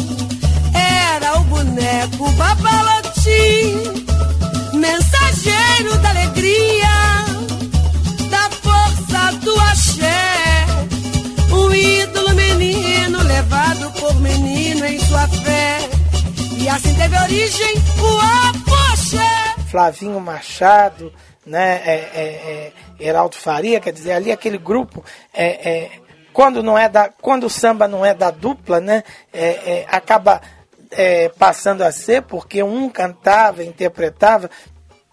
[0.73, 4.07] era o boneco Babalotim,
[4.75, 7.15] mensageiro da alegria
[9.45, 10.67] do axé.
[11.51, 15.89] Um ídolo menino levado por menino em sua fé.
[16.59, 19.64] E assim teve origem o apoxé.
[19.75, 21.13] Flavinho Machado,
[21.45, 25.91] né, é, é, é, Heraldo Faria, quer dizer, ali aquele grupo é, é,
[26.33, 30.41] quando não é da quando o samba não é da dupla né é, é, acaba
[30.93, 34.49] é, passando a ser porque um cantava interpretava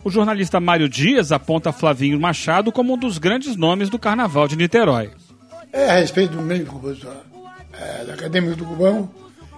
[0.03, 4.55] O jornalista Mário Dias aponta Flavinho Machado como um dos grandes nomes do carnaval de
[4.55, 5.09] Niterói.
[5.73, 7.15] É a respeito do mesmo compositor
[7.73, 9.09] é, da Acadêmica do Cubão,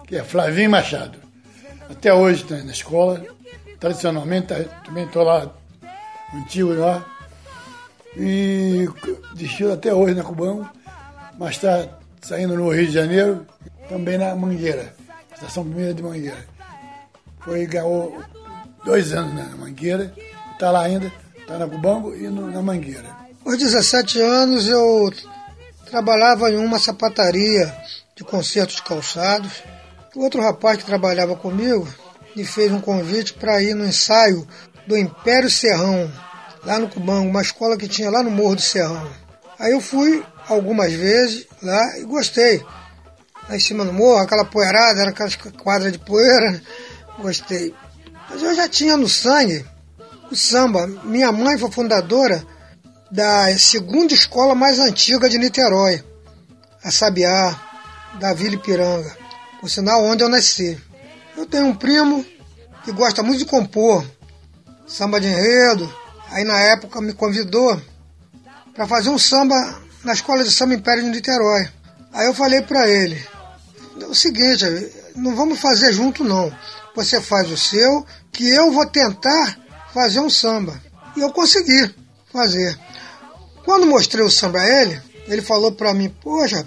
[0.07, 1.17] que é Flavinho Machado.
[1.89, 3.32] Até hoje está na escola,
[3.83, 5.51] tradicionalmente tá, também estou lá,
[6.33, 7.05] antigo lá,
[8.15, 8.87] e
[9.35, 10.65] desfilo até hoje na Cubão,
[11.37, 11.89] mas está
[12.21, 13.45] saindo no Rio de Janeiro,
[13.89, 14.95] também na Mangueira,
[15.33, 16.45] Estação Primeira de Mangueira.
[17.41, 18.23] Foi, ganhou
[18.85, 20.13] dois anos na Mangueira,
[20.53, 23.09] está lá ainda, está na Cubango e no, na Mangueira.
[23.45, 25.11] Aos 17 anos eu
[25.87, 27.75] trabalhava em uma sapataria
[28.15, 29.61] de concertos calçados.
[30.15, 31.85] O outro rapaz que trabalhava comigo
[32.35, 34.47] me fez um convite para ir no ensaio
[34.87, 36.11] do Império Serrão,
[36.63, 39.09] lá no Cubango, uma escola que tinha lá no Morro do Serrão.
[39.59, 42.63] Aí eu fui algumas vezes lá e gostei.
[43.47, 46.61] Lá em cima do morro, aquela poeirada, era aquelas quadras de poeira,
[47.19, 47.73] gostei.
[48.29, 49.65] Mas eu já tinha no sangue
[50.31, 50.87] o samba.
[51.03, 52.45] Minha mãe foi fundadora
[53.11, 56.03] da segunda escola mais antiga de Niterói,
[56.83, 57.59] a Sabiá,
[58.19, 59.15] da Vila Ipiranga,
[59.59, 60.81] por sinal onde eu nasci.
[61.35, 62.25] Eu tenho um primo
[62.83, 64.05] que gosta muito de compor
[64.85, 65.91] samba de enredo,
[66.29, 67.81] aí na época me convidou
[68.73, 69.55] para fazer um samba
[70.03, 71.69] na escola de samba Império de Niterói.
[72.11, 73.23] Aí eu falei para ele,
[73.99, 74.65] é o seguinte,
[75.15, 76.51] não vamos fazer junto não.
[76.95, 79.57] Você faz o seu, que eu vou tentar
[79.93, 80.79] fazer um samba.
[81.15, 81.93] E eu consegui
[82.31, 82.77] fazer.
[83.65, 86.65] Quando mostrei o samba a ele, ele falou para mim, poxa,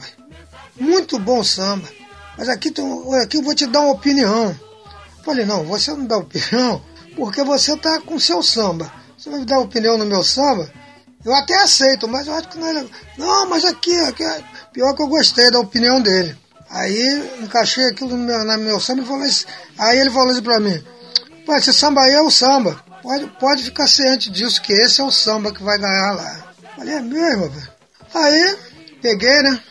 [0.78, 1.88] muito bom samba,
[2.36, 2.72] mas aqui,
[3.22, 4.58] aqui eu vou te dar uma opinião.
[5.24, 6.82] Falei, não, você não dá opinião,
[7.16, 8.92] porque você tá com seu samba.
[9.16, 10.70] Você vai me dar opinião no meu samba?
[11.24, 12.90] Eu até aceito, mas eu acho que não é legal.
[13.18, 16.36] Não, mas aqui, aqui é pior que eu gostei da opinião dele.
[16.70, 19.46] Aí encaixei aquilo no meu, no meu samba e falei assim,
[19.78, 20.84] aí ele falou assim pra mim,
[21.46, 22.84] Pô, esse samba aí é o samba.
[23.00, 26.54] Pode, pode ficar ciente disso, que esse é o samba que vai ganhar lá.
[26.76, 27.68] Falei, é mesmo, velho.
[28.12, 28.58] Aí,
[29.00, 29.62] peguei, né?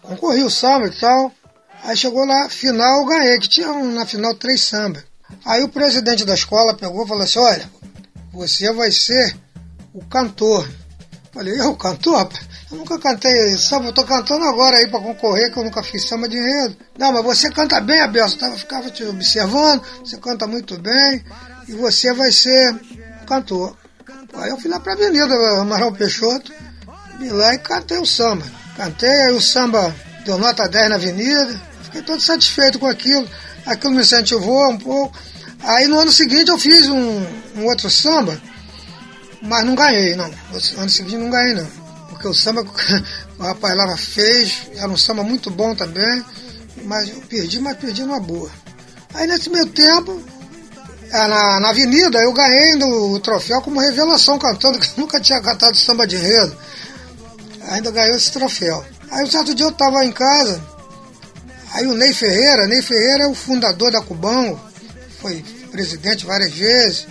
[0.00, 1.32] Concorri o samba e tal.
[1.84, 5.04] Aí chegou lá, final, ganhei, que tinha na final três sambas.
[5.44, 7.70] Aí o presidente da escola pegou e falou assim, olha,
[8.32, 9.36] você vai ser
[9.92, 10.68] o cantor.
[11.32, 12.28] Falei, eu, cantor?
[12.70, 16.06] Eu nunca cantei samba, eu tô cantando agora aí para concorrer, que eu nunca fiz
[16.06, 16.76] samba de enredo.
[16.98, 21.24] Não, mas você canta bem, Abel, eu ficava te observando, você canta muito bem,
[21.66, 22.78] e você vai ser
[23.26, 23.76] cantor.
[24.34, 26.52] Aí eu fui lá pra Avenida Amaral Peixoto,
[27.18, 28.44] vim lá e cantei o samba.
[28.76, 33.28] Cantei, aí o samba deu nota 10 na avenida, fiquei todo satisfeito com aquilo.
[33.66, 35.16] Aquilo me incentivou um pouco.
[35.60, 38.40] Aí no ano seguinte eu fiz um, um outro samba,
[39.42, 40.28] mas não ganhei, não.
[40.28, 42.62] No ano seguinte não ganhei, não porque o samba
[43.38, 46.24] o rapaz lá fez, era um samba muito bom também,
[46.84, 48.50] mas eu perdi, mas perdi numa boa.
[49.14, 50.20] Aí nesse meio tempo,
[51.12, 55.76] na, na avenida, eu ganhei o troféu como revelação cantando, que eu nunca tinha cantado
[55.76, 56.56] samba de enredo.
[57.68, 58.84] Ainda ganhou esse troféu.
[59.10, 60.60] Aí um certo dia eu estava em casa,
[61.72, 64.60] aí o Ney Ferreira, Ney Ferreira é o fundador da Cubão,
[65.20, 67.06] foi presidente várias vezes,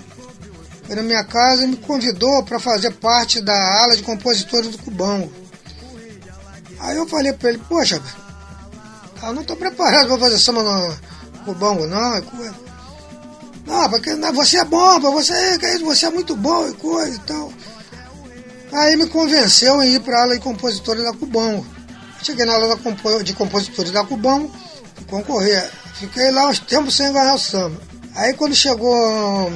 [0.85, 4.77] foi na minha casa e me convidou para fazer parte da ala de compositores do
[4.79, 5.29] Cubão.
[6.79, 8.01] Aí eu falei para ele, poxa,
[9.23, 10.97] eu não estou preparado para fazer samba no
[11.45, 12.15] Cubão, não.
[12.15, 12.21] É
[13.67, 17.51] não, porque você é bom, você, você é muito bom e coisa e tal.
[18.71, 21.65] Aí me convenceu em ir para a ala de compositores da Cubão.
[22.27, 22.77] Cheguei na ala
[23.23, 24.51] de compositores da Cubão
[25.09, 25.63] concorrer.
[25.93, 27.79] Fiquei lá uns tempos sem ganhar o samba.
[28.13, 29.49] Aí quando chegou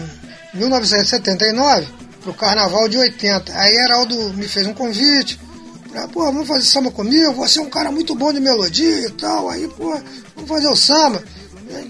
[0.53, 1.85] 1979
[2.21, 3.53] pro carnaval de 80.
[3.53, 5.37] Aí Heraldo me fez um convite.
[5.91, 9.11] Pra, pô, vamos fazer samba comigo, você é um cara muito bom de melodia e
[9.11, 9.49] tal.
[9.49, 9.89] Aí, pô,
[10.33, 11.21] vamos fazer o samba.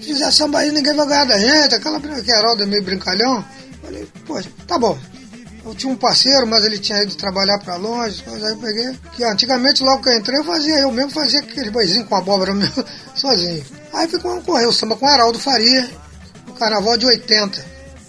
[0.00, 1.76] fizer samba aí, ninguém vai ganhar da gente.
[1.76, 3.44] Aquela que Heraldo é meio brincalhão.
[3.84, 4.98] Falei, pô, tá bom.
[5.64, 8.22] Eu tinha um parceiro, mas ele tinha ido trabalhar para longe.
[8.26, 8.98] Aí eu peguei.
[9.14, 12.52] Que antigamente, logo que eu entrei, eu fazia, eu mesmo fazia aqueles boizinhos com abóbora
[12.52, 12.68] meu,
[13.14, 13.64] sozinho.
[13.92, 15.88] Aí ficou correr o samba com Heraldo Faria,
[16.46, 17.64] no carnaval de 80.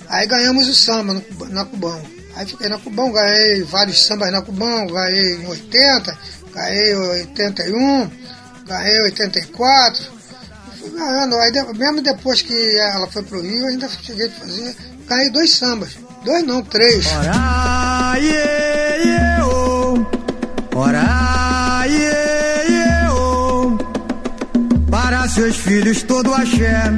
[0.09, 2.01] Aí ganhamos o samba no, na Cubão.
[2.35, 6.17] Aí fiquei na Cubão, ganhei vários sambas na Cubão, ganhei em 80,
[6.53, 8.11] ganhei 81,
[8.65, 10.11] ganhei 84.
[10.80, 11.36] Fui ganhando.
[11.36, 14.75] Aí mesmo depois que ela foi pro Rio, ainda cheguei a fazer.
[15.07, 15.97] Ganhei dois sambas.
[16.24, 17.05] Dois não, três.
[17.07, 20.05] Ora, yeah, yeah, oh.
[20.76, 23.78] Ora, yeah, yeah, oh.
[24.89, 26.93] Para seus filhos todo axé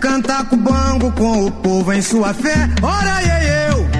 [0.00, 2.68] Cantar com bango com o povo em sua fé.
[2.82, 3.86] Ora, e eu.
[3.86, 3.95] Olha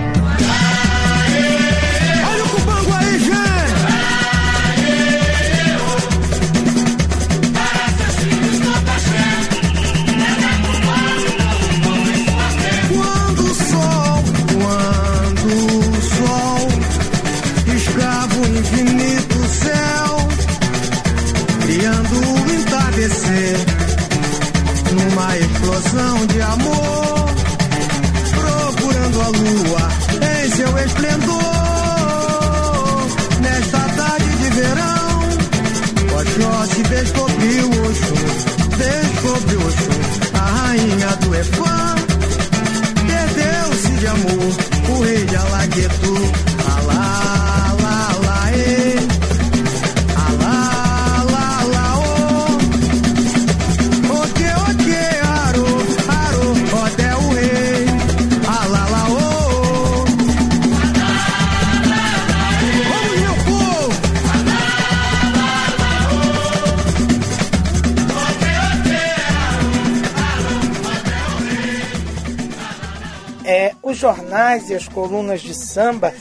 [74.76, 76.12] as colunas de samba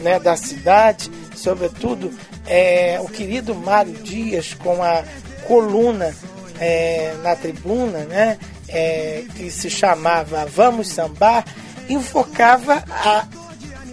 [0.00, 2.10] né, da cidade, sobretudo
[2.46, 5.04] é, o querido Mário Dias com a
[5.46, 6.14] coluna
[6.58, 8.38] é, na tribuna, né,
[8.68, 11.44] é, que se chamava Vamos Sambar,
[11.88, 13.26] enfocava a,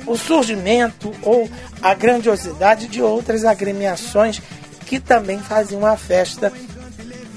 [0.06, 1.50] o surgimento ou
[1.82, 4.42] a grandiosidade de outras agremiações
[4.86, 6.52] que também faziam a festa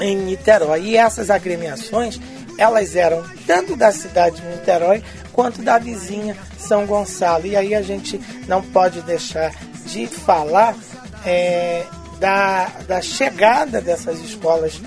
[0.00, 0.82] em Niterói.
[0.82, 2.20] E essas agremiações,
[2.58, 5.02] elas eram tanto da cidade de Niterói
[5.32, 6.36] quanto da vizinha
[6.68, 7.46] São Gonçalo.
[7.46, 9.52] E aí a gente não pode deixar
[9.86, 10.76] de falar
[11.24, 11.84] é,
[12.20, 14.80] da, da chegada dessas escolas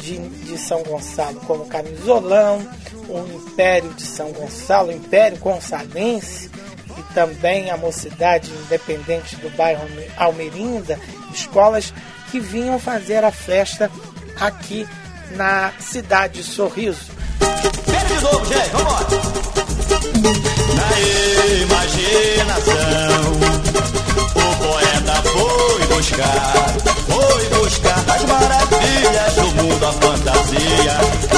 [0.00, 2.66] de, de São Gonçalo, como Camisolão,
[3.08, 6.50] o Império de São Gonçalo, o Império Gonçalense,
[6.96, 9.86] e também a Mocidade Independente do bairro
[10.16, 10.98] Almerinda,
[11.32, 11.92] escolas
[12.30, 13.90] que vinham fazer a festa
[14.40, 14.86] aqui
[15.36, 17.12] na cidade de Sorriso.
[17.86, 19.48] Pera de novo, gente, vambora!
[19.54, 19.57] Na
[26.18, 31.37] buscar, foi buscar as maravilhas do mundo, a fantasia,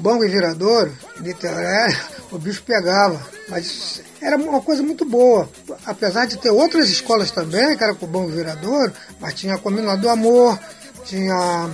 [0.00, 0.08] gente.
[0.08, 1.96] A Cubango e Viradouro, em Niterói,
[2.32, 3.20] o bicho pegava.
[3.48, 5.48] Mas era uma coisa muito boa.
[5.84, 10.08] Apesar de ter outras escolas também, que era Cubango e Viradouro, mas tinha Combinado do
[10.08, 10.58] Amor,
[11.04, 11.70] tinha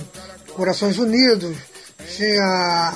[0.53, 1.55] Corações Unidos,
[2.15, 2.93] tinha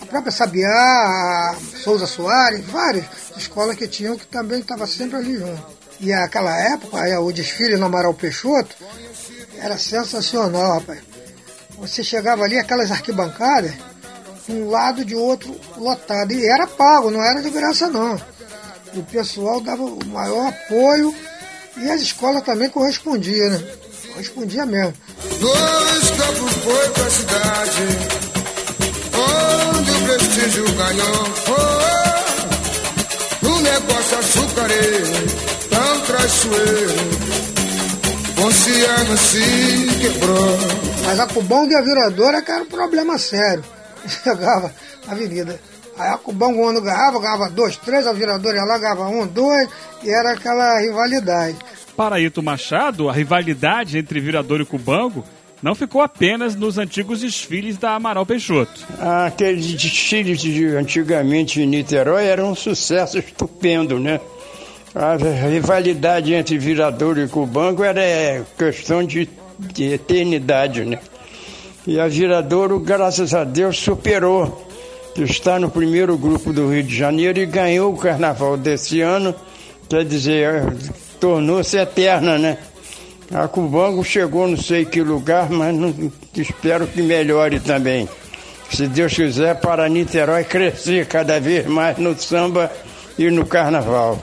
[0.00, 3.06] a própria Sabiá, a Souza Soares, várias
[3.36, 5.80] escolas que tinham que também estava sempre ali junto.
[6.00, 8.74] E aquela época, o desfile no Amaral Peixoto
[9.58, 11.00] era sensacional, rapaz.
[11.78, 13.89] Você chegava ali, aquelas arquibancadas, de
[14.50, 16.32] um lado de outro lotado.
[16.32, 18.20] E era pago, não era de graça não.
[18.94, 21.14] O pessoal dava o maior apoio
[21.76, 23.62] e as escolas também correspondiam, né?
[24.12, 24.94] Correspondia mesmo.
[25.38, 27.82] Dois campos foi pra cidade,
[29.78, 31.28] onde o prestígio ganhou.
[33.42, 35.06] Oh, um negócio açucareiro,
[35.70, 36.94] tão traiçoeiro,
[38.36, 40.58] Ponciano se quebrou.
[41.04, 43.62] Mas a Cubão de Aviradora que era um problema sério.
[45.06, 45.60] Na avenida.
[45.98, 49.68] Aí a Cubão quando ganhava, ganhava dois, três, a Viradora ia lá, ganhava um, dois,
[50.02, 51.58] e era aquela rivalidade.
[51.96, 55.24] Para Ito Machado, a rivalidade entre Viradouro e Cubango
[55.62, 58.86] não ficou apenas nos antigos desfiles da Amaral Peixoto.
[59.26, 64.20] Aqueles desfiles de antigamente em Niterói eram um sucesso estupendo, né?
[64.94, 69.28] A rivalidade entre Viradouro e Cubango era é, questão de,
[69.58, 70.98] de eternidade, né?
[71.86, 74.66] E a Viradouro, graças a Deus, superou.
[75.16, 79.34] Está no primeiro grupo do Rio de Janeiro e ganhou o carnaval desse ano.
[79.88, 80.62] Quer dizer,
[81.18, 82.58] tornou-se eterna, né?
[83.32, 85.94] A Cubango chegou não sei que lugar, mas não,
[86.34, 88.08] espero que melhore também.
[88.70, 92.70] Se Deus quiser, para Niterói crescer cada vez mais no samba
[93.18, 94.18] e no carnaval.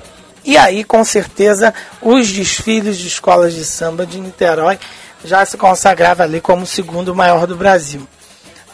[0.46, 4.78] E aí, com certeza, os desfiles de escolas de samba de Niterói
[5.24, 8.08] já se consagrava ali como o segundo maior do Brasil.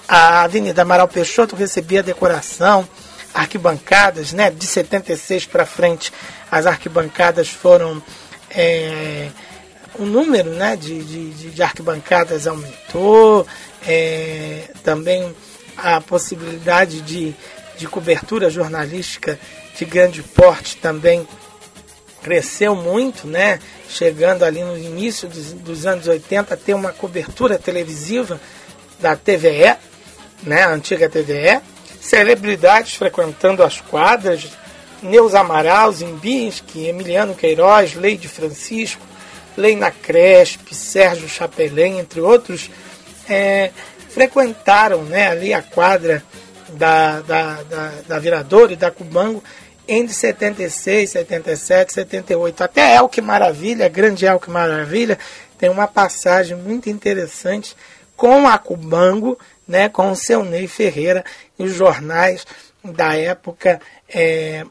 [0.07, 2.87] A Avenida Amaral Peixoto recebia decoração,
[3.33, 4.51] arquibancadas, né?
[4.51, 6.11] De 76 para frente,
[6.51, 8.01] as arquibancadas foram.
[8.49, 9.29] É,
[9.95, 13.45] o número né, de, de, de arquibancadas aumentou,
[13.85, 15.35] é, também
[15.77, 17.33] a possibilidade de,
[17.77, 19.39] de cobertura jornalística
[19.77, 21.27] de grande porte também
[22.23, 23.59] cresceu muito, né?
[23.89, 28.39] Chegando ali no início dos, dos anos 80 a ter uma cobertura televisiva
[28.99, 29.75] da TVE,
[30.41, 30.63] né?
[30.63, 31.61] A antiga TVE.
[31.99, 34.49] Celebridades frequentando as quadras,
[35.01, 39.05] Neus Amaral, Zimbinski, Emiliano Queiroz, Leide Francisco,
[39.55, 42.69] Leina Cresp, Sérgio Chapelin, entre outros,
[43.29, 43.71] é,
[44.09, 46.23] frequentaram né, ali a quadra
[46.69, 49.43] da, da, da, da Viradouro e da Cubango
[49.87, 52.63] entre 76, 77, 78.
[52.63, 55.17] Até El Que Maravilha, Grande El Que Maravilha,
[55.57, 57.75] tem uma passagem muito interessante
[58.15, 61.23] com a Cubango, né, com o seu Ney Ferreira,
[61.57, 62.45] e os jornais
[62.83, 64.65] da época é,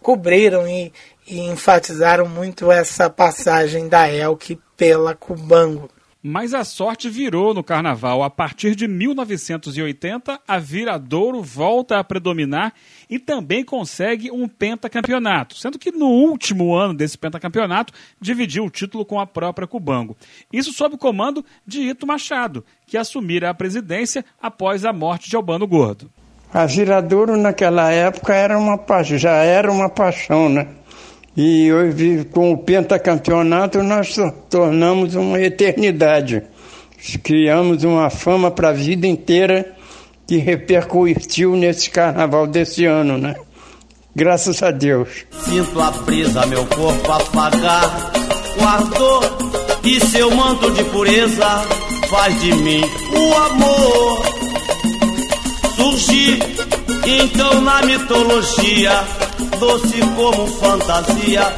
[0.00, 0.92] cobriram e,
[1.26, 5.88] e enfatizaram muito essa passagem da Elke pela Cubango.
[6.24, 8.22] Mas a sorte virou no carnaval.
[8.22, 12.72] A partir de 1980, a Viradouro volta a predominar
[13.10, 19.04] e também consegue um pentacampeonato, sendo que no último ano desse pentacampeonato dividiu o título
[19.04, 20.16] com a própria Cubango.
[20.52, 25.34] Isso sob o comando de Ito Machado, que assumira a presidência após a morte de
[25.34, 26.08] Albano Gordo.
[26.54, 30.68] A Viradouro naquela época era uma já era uma paixão, né?
[31.36, 34.14] E hoje, com o pentacampeonato, nós
[34.50, 36.42] tornamos uma eternidade.
[37.22, 39.74] Criamos uma fama para a vida inteira
[40.26, 43.34] que repercutiu nesse carnaval desse ano, né?
[44.14, 45.08] Graças a Deus.
[45.30, 48.12] Sinto a brisa, meu corpo apagar
[48.58, 51.48] o e seu manto de pureza
[52.08, 54.41] faz de mim o amor.
[56.02, 56.38] Surgi
[57.06, 59.04] então na mitologia,
[59.58, 61.52] doce como fantasia,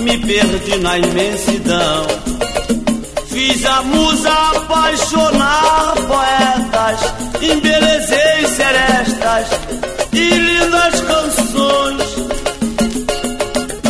[0.00, 2.06] me perdi na imensidão.
[3.28, 9.46] Fiz a musa apaixonar poetas, embelezei serestas
[10.12, 12.16] e lindas canções.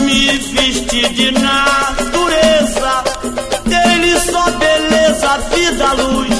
[0.01, 3.05] Me vesti de natureza,
[3.65, 6.34] dele só beleza, vida, luz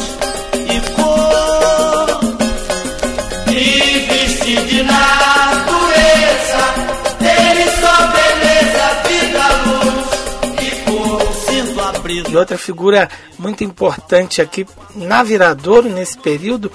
[12.35, 13.09] E outra figura
[13.39, 14.67] muito importante aqui
[14.97, 16.73] na Viradouro, nesse período,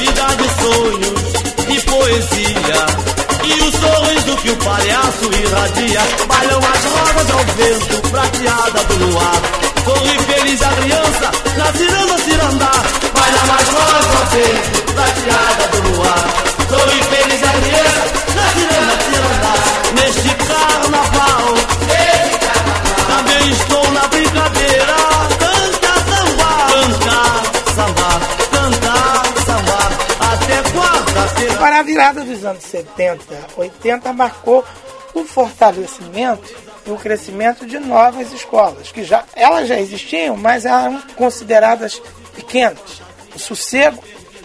[0.00, 1.20] vida de sonhos
[1.68, 3.15] e poesia.
[3.46, 6.00] E o sorriso que o palhaço irradia.
[6.26, 9.40] Balham as rodas ao vento, prateada do luar.
[9.84, 12.82] Sorri feliz a criança, na ciranda cirandar.
[13.14, 16.24] Balham as rodas ao vento, prateada do luar.
[16.68, 18.02] Sorri feliz a criança,
[18.34, 19.62] na ciranda cirandar.
[19.94, 21.25] Neste carnaval,
[31.54, 33.24] Para a virada dos anos 70,
[33.56, 34.64] 80 marcou
[35.14, 36.54] o fortalecimento
[36.86, 42.00] e o crescimento de novas escolas, que já elas já existiam, mas eram consideradas
[42.34, 43.02] pequenas.
[43.34, 44.02] O Sossego,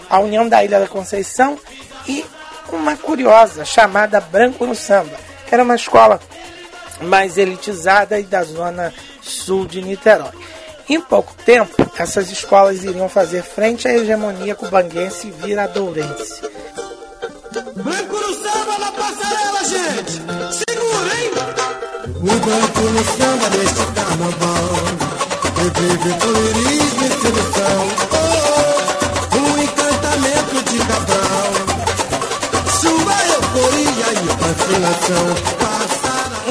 [0.10, 1.58] a União da Ilha da Conceição
[2.08, 2.26] e
[2.72, 6.20] uma curiosa chamada Branco no Samba, que era uma escola
[7.02, 10.32] mais elitizada e da zona sul de Niterói.
[10.90, 16.42] Em pouco tempo, essas escolas iriam fazer frente à hegemonia cubanguense e viradourense.
[17.74, 20.12] Branco no samba na passarela, gente!
[20.58, 21.32] Segura, hein?
[22.18, 24.70] O branco no samba deste carnaval
[25.56, 31.52] Revive colorismo e sedução oh, Um encantamento de Cabral
[32.82, 35.28] Chuva, euforia e fascinação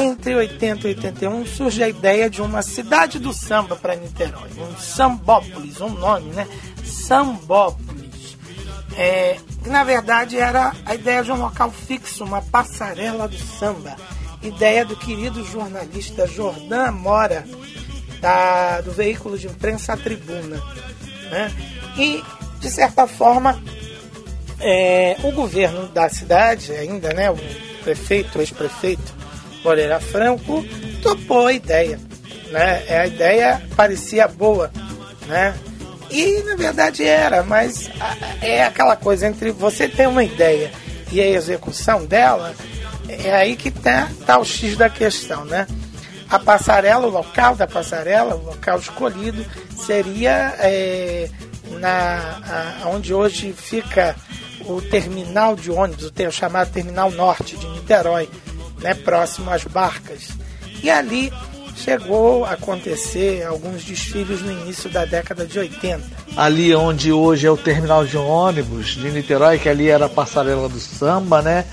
[0.02, 4.74] Entre 80 e 81 surge a ideia de uma cidade do samba para Niterói, um
[4.78, 6.48] Sambópolis, um nome, né?
[6.82, 7.90] Sambópolis.
[8.96, 13.96] É, que na verdade era a ideia de um local fixo, uma passarela do samba.
[14.42, 17.46] Ideia do querido jornalista Jordan Mora,
[18.20, 20.62] da, do veículo de imprensa Tribuna.
[21.30, 21.52] Né?
[21.98, 22.22] E,
[22.58, 23.62] de certa forma,
[24.60, 27.36] é, o governo da cidade, ainda, né, o
[27.82, 29.14] prefeito, o ex-prefeito
[29.64, 30.64] Moreira Franco,
[31.02, 32.00] topou a ideia.
[32.50, 32.98] Né?
[32.98, 34.70] A ideia parecia boa.
[35.26, 35.54] Né?
[36.10, 37.88] E na verdade era, mas
[38.42, 40.72] é aquela coisa entre você ter uma ideia
[41.12, 42.54] e a execução dela,
[43.08, 45.66] é aí que tá, tá o X da questão, né?
[46.28, 49.44] A passarela, o local da passarela, o local escolhido,
[49.76, 51.28] seria é,
[51.80, 54.14] na a, onde hoje fica
[54.60, 58.28] o terminal de ônibus, o, chamado Terminal Norte de Niterói,
[58.78, 60.28] né, próximo às barcas.
[60.82, 61.32] E ali
[61.84, 66.02] chegou a acontecer alguns desfiles no início da década de 80.
[66.36, 70.68] Ali onde hoje é o terminal de ônibus de Niterói, que ali era a passarela
[70.68, 71.64] do samba, né?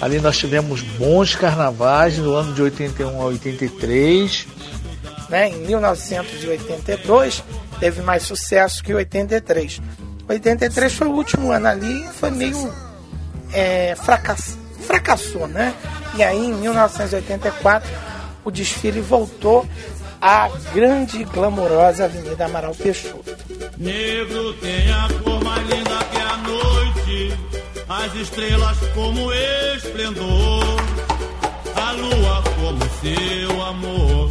[0.00, 4.46] Ali nós tivemos bons carnavais no ano de 81 a 83.
[5.28, 5.50] Né?
[5.50, 7.42] Em 1982
[7.80, 9.80] teve mais sucesso que 83.
[10.28, 12.72] 83 foi o último ano ali e foi meio
[13.52, 14.56] é, fracass...
[14.82, 15.74] fracassou, né?
[16.14, 17.90] E aí em 1984
[18.44, 19.66] o desfile voltou
[20.20, 23.36] à grande e glamourosa Avenida Amaral Peixoto.
[23.76, 27.38] Negro tem a cor mais linda que a noite,
[27.88, 30.64] as estrelas como esplendor.
[31.76, 34.30] A lua como seu amor.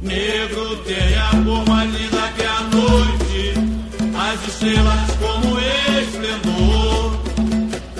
[0.00, 3.54] Negro tem a cor mais linda que a noite.
[4.16, 5.58] As estrelas como
[6.00, 7.20] esplendor.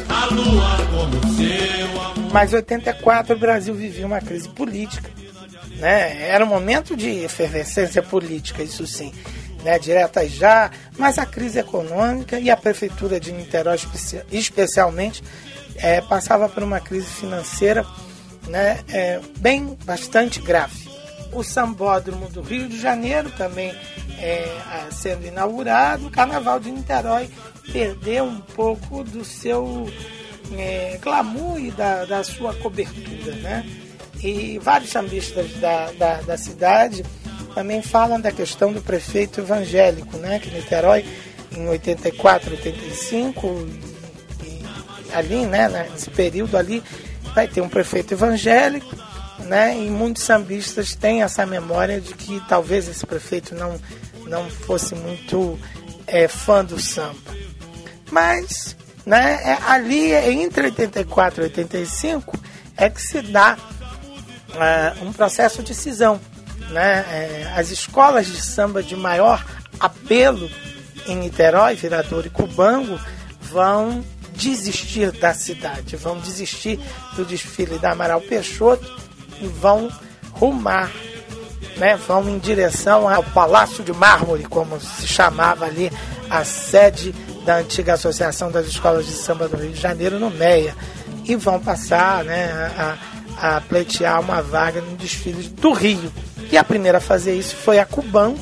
[0.08, 2.32] A lua como seu amor.
[2.32, 5.10] Mas em 84 o Brasil vivia uma crise política.
[5.76, 6.28] Né?
[6.28, 9.12] Era um momento de efervescência política, isso sim.
[9.62, 9.78] Né?
[9.78, 15.22] Diretas já, mas a crise econômica e a prefeitura de Niterói especia- especialmente
[15.76, 17.84] é, passava por uma crise financeira
[18.48, 20.86] né, é, bem bastante grave.
[21.32, 23.74] O Sambódromo do Rio de Janeiro também
[24.18, 24.46] é,
[24.90, 27.28] sendo inaugurado, o Carnaval de Niterói
[27.70, 29.90] perdeu um pouco do seu
[30.56, 33.34] é, glamour e da, da sua cobertura.
[33.36, 33.66] Né?
[34.22, 37.04] E vários sambistas da, da, da cidade
[37.54, 40.38] também falam da questão do prefeito evangélico, né?
[40.38, 41.04] que Niterói,
[41.52, 43.66] em 84, 85,
[45.16, 46.82] ali, né, nesse período ali,
[47.34, 48.94] vai ter um prefeito evangélico,
[49.40, 53.80] né, e muitos sambistas têm essa memória de que talvez esse prefeito não,
[54.26, 55.58] não fosse muito
[56.06, 57.16] é, fã do samba.
[58.10, 62.38] Mas, né, é, ali entre 84 e 85
[62.76, 63.56] é que se dá
[64.58, 66.20] ah, um processo de cisão.
[66.70, 67.04] Né?
[67.10, 69.44] É, as escolas de samba de maior
[69.78, 70.50] apelo
[71.06, 72.98] em Niterói, Viradouro e Cubango
[73.40, 74.04] vão
[74.34, 76.78] desistir da cidade, vão desistir
[77.14, 78.86] do desfile da Amaral Peixoto
[79.40, 79.90] e vão
[80.32, 80.90] rumar,
[81.76, 81.96] né?
[81.96, 85.90] vão em direção ao Palácio de Mármore, como se chamava ali
[86.28, 90.74] a sede da antiga Associação das Escolas de Samba do Rio de Janeiro, no MEIA,
[91.24, 92.98] e vão passar né, a,
[93.36, 96.12] a pleitear uma vaga no desfile do Rio.
[96.50, 98.38] E a primeira a fazer isso foi a Cubango,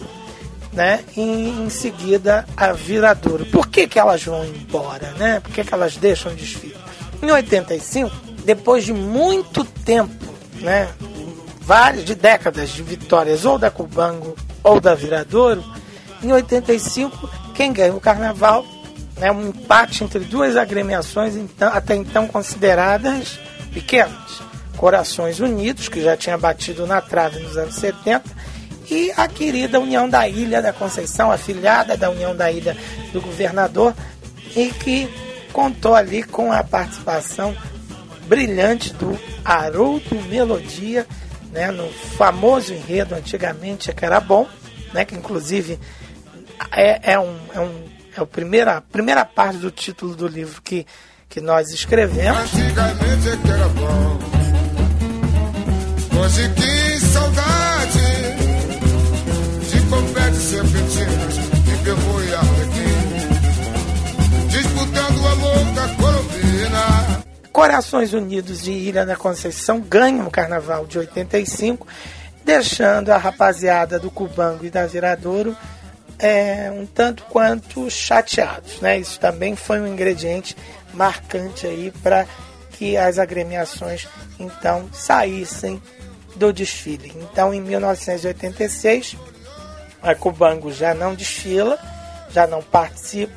[0.72, 1.05] né?
[1.16, 3.47] E em seguida a Viradouro.
[3.47, 5.40] Por que, que elas vão embora, né?
[5.40, 6.76] Por que, que elas deixam o desfile?
[7.22, 8.14] Em 85,
[8.45, 10.88] depois de muito tempo, né?
[11.61, 15.64] Várias de décadas de vitórias ou da Cubango ou da Viradouro,
[16.22, 18.66] em 85 quem ganha o carnaval,
[19.16, 19.32] né?
[19.32, 23.38] Um empate entre duas agremiações então, até então consideradas
[23.72, 24.43] pequenas.
[24.85, 28.22] Corações Unidos, que já tinha batido na trave nos anos 70,
[28.91, 32.76] e a querida União da Ilha da Conceição, afiliada da União da Ilha
[33.11, 33.95] do Governador,
[34.55, 35.09] e que
[35.55, 37.57] contou ali com a participação
[38.26, 41.07] brilhante do Haroldo Melodia,
[41.51, 44.47] né, no famoso enredo antigamente que era bom,
[44.93, 45.78] né, que inclusive
[46.72, 50.85] é, é, um, é, um, é a primeira, primeira parte do título do livro que,
[51.26, 52.53] que nós escrevemos.
[52.53, 54.43] Antigamente é que era bom.
[56.21, 57.99] Hoje que saudade
[59.71, 61.37] de compete serpentinas
[61.67, 63.05] e perro e arlequim.
[64.49, 67.25] Disputando amor da colombina.
[67.53, 71.87] Corações Unidos de Ilha da Conceição ganham o carnaval de 85,
[72.45, 75.57] deixando a rapaziada do Cubango e da Viradouro
[76.19, 78.81] é, um tanto quanto chateados.
[78.81, 78.99] Né?
[78.99, 80.57] Isso também foi um ingrediente
[80.93, 82.27] marcante aí para
[82.71, 84.09] que as agremiações
[84.39, 85.81] então saíssem
[86.37, 87.12] do desfile.
[87.16, 89.16] Então, em 1986,
[90.03, 91.78] a Cubango já não desfila,
[92.30, 93.32] já não participa,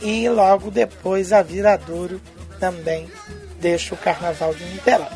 [0.00, 2.20] e logo depois a Viradouro
[2.58, 3.08] também
[3.60, 5.08] deixa o Carnaval de Niterói.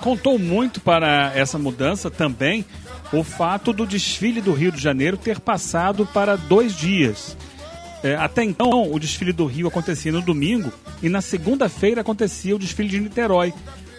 [0.00, 2.64] Contou muito para essa mudança também
[3.12, 7.36] o fato do desfile do Rio de Janeiro ter passado para dois dias.
[8.02, 10.72] É, até então, o desfile do Rio acontecia no domingo
[11.02, 13.52] e na segunda-feira acontecia o desfile de Niterói,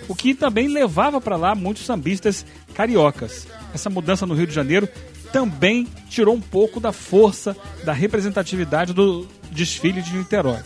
[0.08, 3.47] o que também levava para lá muitos sambistas cariocas.
[3.74, 4.88] Essa mudança no Rio de Janeiro
[5.32, 10.60] também tirou um pouco da força, da representatividade do desfile de Niterói.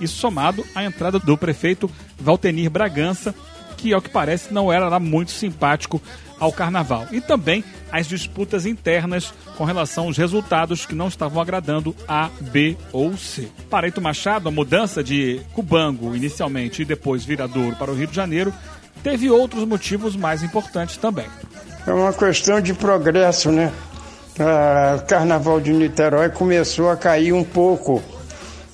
[0.00, 3.34] Isso somado à entrada do prefeito Valtenir Bragança,
[3.76, 6.00] que ao que parece não era lá muito simpático
[6.38, 7.06] ao carnaval.
[7.12, 7.62] E também
[7.92, 13.48] as disputas internas com relação aos resultados que não estavam agradando A, B ou C.
[13.68, 18.16] Para Eito Machado, a mudança de Cubango inicialmente e depois Viradouro para o Rio de
[18.16, 18.52] Janeiro
[19.02, 21.26] teve outros motivos mais importantes também.
[21.86, 23.72] É uma questão de progresso, né?
[24.38, 28.02] Ah, O carnaval de Niterói começou a cair um pouco.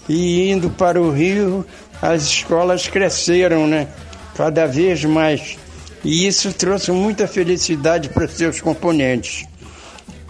[0.09, 1.67] E indo para o Rio,
[2.01, 3.89] as escolas cresceram, né?
[4.37, 5.57] Cada vez mais.
[6.05, 9.47] E isso trouxe muita felicidade para seus componentes.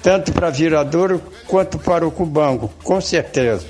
[0.02, 3.66] Tanto para Viradouro quanto para o Cubango, com certeza.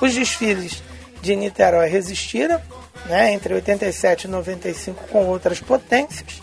[0.00, 0.82] Os desfiles
[1.22, 2.60] de Niterói resistiram,
[3.06, 6.42] né, entre 87 e 95 com outras potências.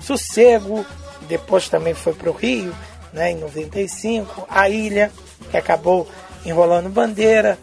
[0.00, 0.84] Sossego,
[1.28, 2.74] depois também foi para o Rio,
[3.12, 4.46] né, em 95.
[4.48, 5.10] A Ilha,
[5.50, 6.08] que acabou
[6.44, 7.58] enrolando bandeira,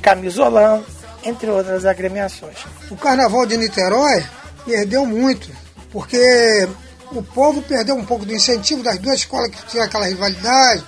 [0.00, 0.84] Camisolão,
[1.24, 2.56] entre outras agremiações.
[2.90, 4.24] O carnaval de Niterói
[4.64, 5.50] perdeu muito
[5.90, 6.68] porque
[7.12, 10.84] o povo perdeu um pouco do incentivo das duas escolas que tinham aquela rivalidade,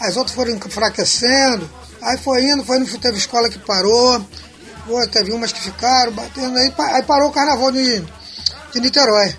[0.00, 1.68] as outras foram enfraquecendo,
[2.00, 4.24] aí foi indo, foi indo, teve escola que parou,
[4.86, 9.36] pô, teve umas que ficaram batendo, aí, aí parou o carnaval de, de Niterói.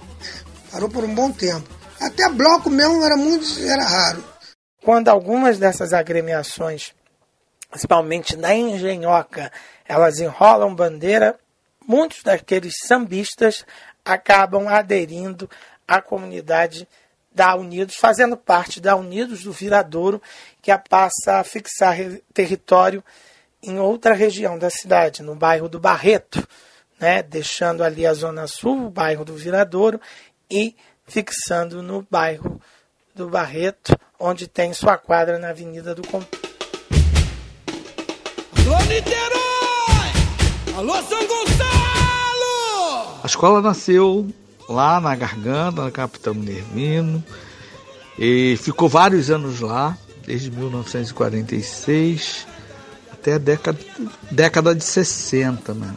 [0.71, 1.67] Parou por um bom tempo.
[1.99, 4.23] Até bloco mesmo era muito era raro.
[4.83, 6.93] Quando algumas dessas agremiações,
[7.69, 9.51] principalmente na Engenhoca,
[9.85, 11.39] elas enrolam bandeira,
[11.87, 13.65] muitos daqueles sambistas
[14.03, 15.49] acabam aderindo
[15.87, 16.87] à comunidade
[17.33, 20.21] da Unidos, fazendo parte da Unidos do Viradouro,
[20.61, 21.97] que passa a fixar
[22.33, 23.03] território
[23.65, 26.47] em outra região da cidade, no bairro do Barreto,
[26.99, 29.99] né, deixando ali a Zona Sul, o bairro do Viradouro,
[30.49, 32.61] e fixando no bairro
[33.15, 36.23] do Barreto, onde tem sua quadra na Avenida do Com
[38.57, 40.77] Alô, Niterói!
[40.77, 43.19] Alô, São Gonçalo!
[43.23, 44.27] A escola nasceu
[44.69, 47.23] lá na Garganta, na Capitão Minervino,
[48.17, 52.54] e ficou vários anos lá, desde 1946
[53.25, 53.79] até a década,
[54.29, 55.95] década de 60, mano.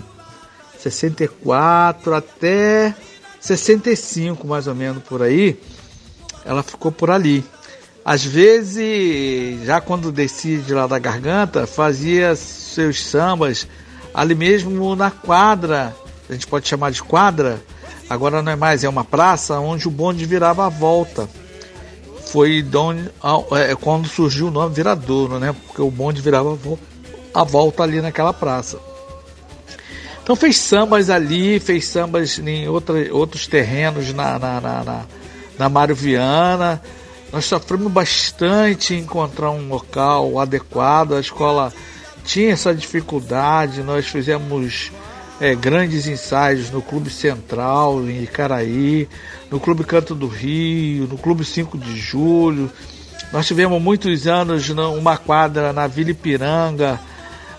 [0.79, 2.95] 64 até
[3.41, 5.61] 65, mais ou menos por aí,
[6.45, 7.45] ela ficou por ali.
[8.05, 13.67] Às vezes, já quando descia de lá da garganta, fazia seus sambas
[14.15, 15.95] ali mesmo na quadra,
[16.29, 17.61] a gente pode chamar de quadra,
[18.09, 21.29] agora não é mais, é uma praça onde o bonde virava a volta.
[22.29, 23.11] Foi de onde-
[23.69, 25.55] é, quando surgiu o nome Viradouro, né?
[25.67, 26.79] Porque o bonde virava a vol-
[27.33, 28.79] a volta ali naquela praça.
[30.23, 35.07] Então fez sambas ali, fez sambas em outra, outros terrenos na, na, na, na,
[35.59, 36.83] na Mário Viana.
[37.33, 41.15] Nós sofremos bastante em encontrar um local adequado.
[41.15, 41.73] A escola
[42.25, 43.83] tinha essa dificuldade.
[43.83, 44.93] Nós fizemos
[45.41, 49.09] é, grandes ensaios no Clube Central, em Icaraí,
[49.51, 52.71] no Clube Canto do Rio, no Clube 5 de Julho.
[53.33, 56.99] Nós tivemos muitos anos numa quadra na Vila Ipiranga,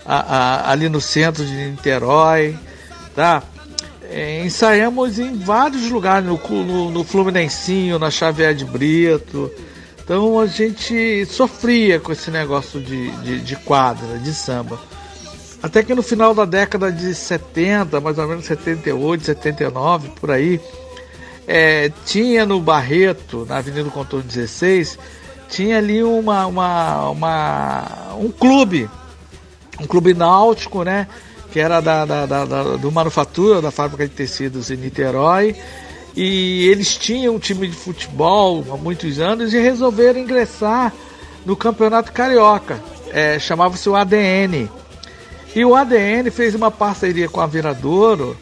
[0.04, 2.56] a- a- ali no centro de Niterói,
[3.14, 3.42] tá?
[4.12, 9.50] É, ensaiamos em vários lugares, no, no, no Fluminensinho, na Xavier de Brito.
[10.02, 14.80] Então a gente sofria com esse negócio de, de, de quadra, de samba.
[15.62, 20.58] Até que no final da década de 70, mais ou menos 78, 79, por aí,
[21.46, 24.98] é, tinha no Barreto, na Avenida Contorno 16,
[25.48, 28.88] tinha ali uma, uma, uma, um clube,
[29.80, 31.06] um clube náutico, né?
[31.52, 35.56] Que era da, da, da, da- do Manufatura, da fábrica de tecidos em Niterói.
[36.16, 40.92] E eles tinham um time de futebol há muitos anos e resolveram ingressar
[41.46, 42.80] no Campeonato Carioca.
[43.12, 44.68] É, Chamava-se o ADN.
[45.54, 48.36] E o ADN fez uma parceria com a Viradouro,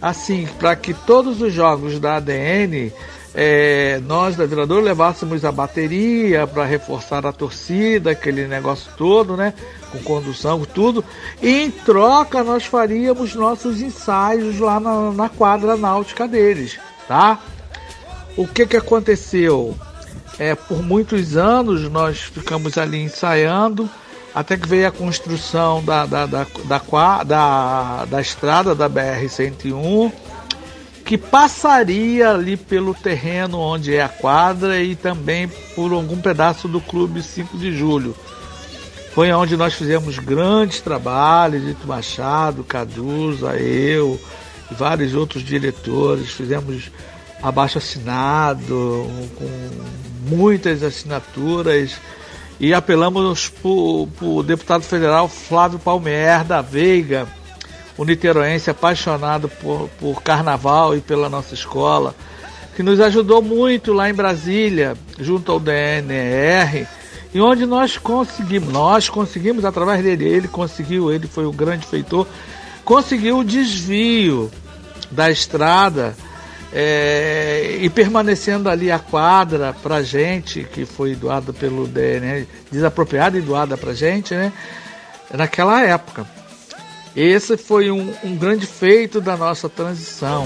[0.00, 2.92] assim, para que todos os jogos da ADN,
[3.34, 9.54] é, nós da Viradouro levássemos a bateria para reforçar a torcida, aquele negócio todo, né?
[9.92, 11.04] Com condução, tudo.
[11.42, 16.78] E em troca nós faríamos nossos ensaios lá na, na quadra náutica deles,
[17.08, 17.38] tá?
[18.36, 19.76] O que que aconteceu?
[20.38, 23.90] É, por muitos anos nós ficamos ali ensaiando,
[24.34, 30.12] até que veio a construção da, da, da, da, da, da estrada da BR-101,
[31.04, 36.80] que passaria ali pelo terreno onde é a quadra e também por algum pedaço do
[36.80, 38.14] Clube 5 de Julho.
[39.12, 44.18] Foi onde nós fizemos grandes trabalhos, Dito Machado, Caduza, eu
[44.70, 46.30] e vários outros diretores.
[46.30, 46.90] Fizemos
[47.42, 49.06] abaixo assinado,
[49.36, 49.50] com
[50.28, 51.96] muitas assinaturas
[52.60, 57.26] e apelamos para o deputado federal Flávio Palmer da Veiga,
[57.96, 62.14] o niteroense apaixonado por, por carnaval e pela nossa escola,
[62.76, 66.86] que nos ajudou muito lá em Brasília, junto ao DNR,
[67.32, 72.26] e onde nós conseguimos, nós conseguimos através dele, ele conseguiu, ele foi o grande feitor,
[72.84, 74.50] conseguiu o desvio
[75.10, 76.16] da estrada
[76.72, 83.40] é, e permanecendo ali a quadra para gente, que foi doada pelo DNR, desapropriada e
[83.40, 84.52] doada para gente, né?
[85.32, 86.26] Naquela época.
[87.14, 90.44] Esse foi um, um grande feito da nossa transição.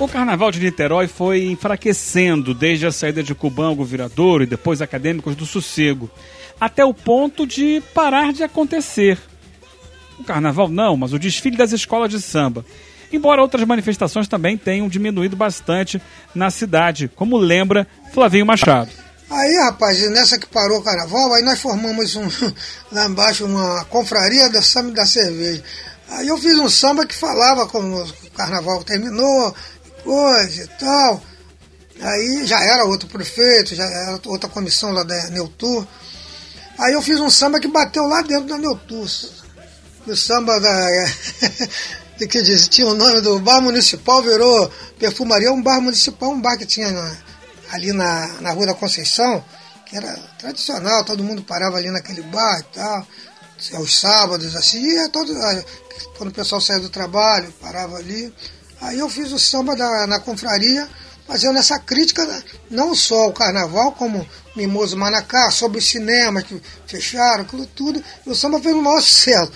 [0.00, 5.34] O carnaval de Niterói foi enfraquecendo desde a saída de Cubango Viradouro e depois Acadêmicos
[5.34, 6.08] do Sossego,
[6.60, 9.18] até o ponto de parar de acontecer.
[10.16, 12.64] O carnaval não, mas o desfile das escolas de samba.
[13.12, 16.00] Embora outras manifestações também tenham diminuído bastante
[16.32, 18.90] na cidade, como lembra Flavinho Machado.
[19.28, 22.28] Aí, rapaz, nessa que parou o carnaval, aí nós formamos um,
[22.92, 25.62] lá embaixo uma confraria da samba da cerveja.
[26.10, 29.54] Aí eu fiz um samba que falava como o carnaval terminou,
[30.08, 31.22] coisa e tal.
[32.00, 35.86] Aí já era outro prefeito, já era outra comissão lá da Neutur.
[36.78, 39.06] Aí eu fiz um samba que bateu lá dentro da Neutur.
[40.06, 40.72] O samba da.
[42.30, 46.56] que diz, tinha o nome do bar municipal, virou perfumaria, um bar municipal, um bar
[46.56, 47.16] que tinha na,
[47.70, 49.44] ali na, na Rua da Conceição,
[49.86, 53.06] que era tradicional, todo mundo parava ali naquele bar e tal,
[53.74, 55.32] aos sábados, assim, e todo,
[56.16, 58.32] quando o pessoal saía do trabalho, parava ali.
[58.80, 60.88] Aí eu fiz o samba da, na confraria,
[61.26, 62.26] fazendo essa crítica,
[62.70, 64.26] não só ao carnaval, como
[64.56, 69.00] Mimoso Manacá, sobre os cinemas que fecharam, aquilo tudo, e o samba fez um maior
[69.00, 69.52] sucesso.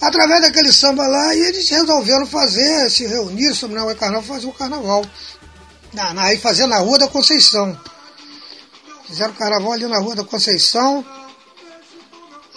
[0.00, 4.52] Através daquele samba lá, e eles resolveram fazer, se reunir sobre o carnaval, fazer o
[4.52, 5.04] carnaval.
[5.92, 7.78] Na, na, aí fazia na Rua da Conceição.
[9.06, 11.04] Fizeram carnaval ali na Rua da Conceição.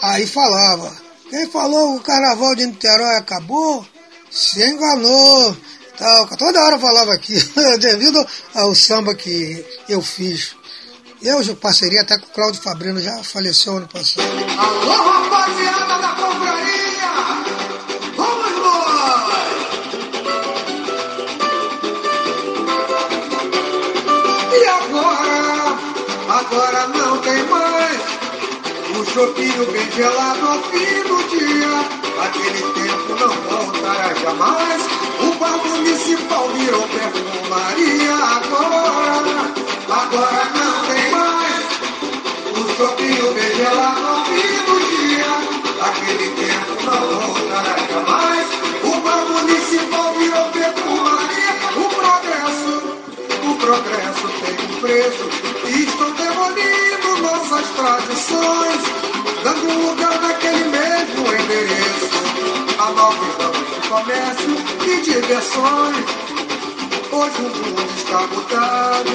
[0.01, 0.91] Aí falava,
[1.29, 3.85] quem falou que o carnaval de Niterói acabou,
[4.31, 5.55] se enganou.
[5.97, 6.27] Tal.
[6.37, 7.35] Toda hora falava aqui,
[7.79, 10.55] devido ao samba que eu fiz.
[11.21, 14.27] Eu já parceria até com o Cláudio Fabrino, já faleceu ano passado.
[14.57, 17.15] Alô, rapaziada da confraria!
[18.15, 19.33] Vamos nós!
[24.53, 25.77] E agora?
[26.27, 28.01] Agora não tem mais
[28.99, 31.85] o chopinho bem gelado ao fim do dia.
[32.23, 35.04] Aquele tempo não voltará jamais.
[35.25, 38.13] O bar municipal virou perfumaria.
[38.13, 39.53] Agora,
[39.89, 41.65] agora não tem mais
[42.55, 45.33] o chopinho bem gelado ao fim do dia.
[45.81, 48.47] Aquele tempo não voltará jamais.
[48.83, 51.53] O bar municipal virou perfumaria.
[51.75, 52.73] O progresso,
[53.43, 55.25] o progresso tem um preço.
[55.67, 58.81] E estão demolindo nossas tradições,
[59.45, 62.09] dando lugar naquele mesmo endereço.
[62.79, 66.05] A nova de comércio e diversões.
[67.11, 69.11] Hoje o mundo está mudado.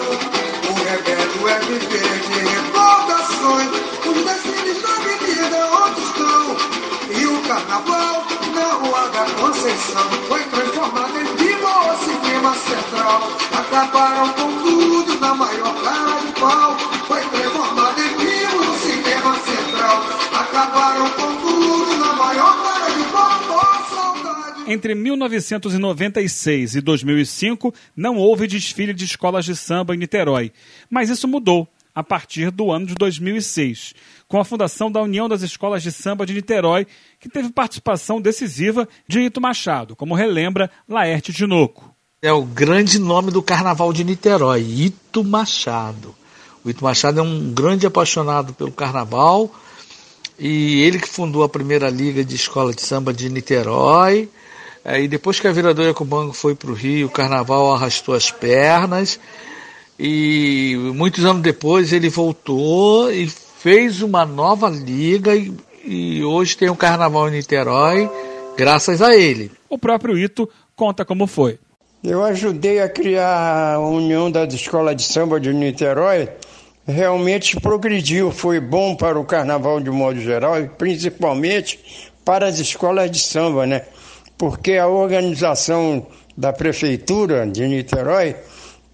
[0.69, 3.71] O remédio é viver de recordações.
[4.07, 6.57] Os desfiles na avenida onde estão.
[7.11, 8.25] E o carnaval
[8.55, 13.23] na rua da Conceição foi transformado em viva o cinema central.
[13.53, 16.77] Acabaram com tudo na maior cara de pau.
[17.09, 17.80] Foi transformado
[20.61, 23.31] Acabaram com tudo na maior cara de pau.
[23.89, 24.71] Saudade.
[24.71, 30.53] Entre 1996 e 2005, não houve desfile de escolas de samba em Niterói,
[30.91, 33.95] mas isso mudou a partir do ano de 2006,
[34.29, 36.87] com a fundação da União das Escolas de Samba de Niterói,
[37.19, 41.91] que teve participação decisiva de Ito Machado, como relembra Laerte Tinoco.
[42.21, 46.15] É o grande nome do carnaval de Niterói, Ito Machado.
[46.63, 49.51] O Ito Machado é um grande apaixonado pelo carnaval
[50.41, 54.27] e ele que fundou a primeira liga de escola de samba de Niterói.
[54.83, 58.31] É, e depois que a Viradouro Yacubango foi para o Rio, o carnaval arrastou as
[58.31, 59.21] pernas.
[59.99, 65.53] E muitos anos depois ele voltou e fez uma nova liga e,
[65.85, 68.09] e hoje tem um carnaval em Niterói,
[68.57, 69.53] graças a ele.
[69.69, 71.59] O próprio Ito conta como foi.
[72.03, 76.31] Eu ajudei a criar a União das Escolas de Samba de Niterói.
[76.91, 81.79] Realmente progrediu, foi bom para o carnaval de modo geral e principalmente
[82.25, 83.83] para as escolas de samba, né?
[84.37, 88.35] Porque a organização da prefeitura de Niterói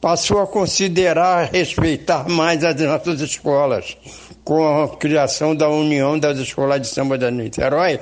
[0.01, 3.97] passou a considerar, respeitar mais as nossas escolas,
[4.45, 7.99] com a criação da União das Escolas de Samba da Niterói,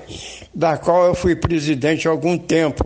[0.55, 2.85] da qual eu fui presidente há algum tempo.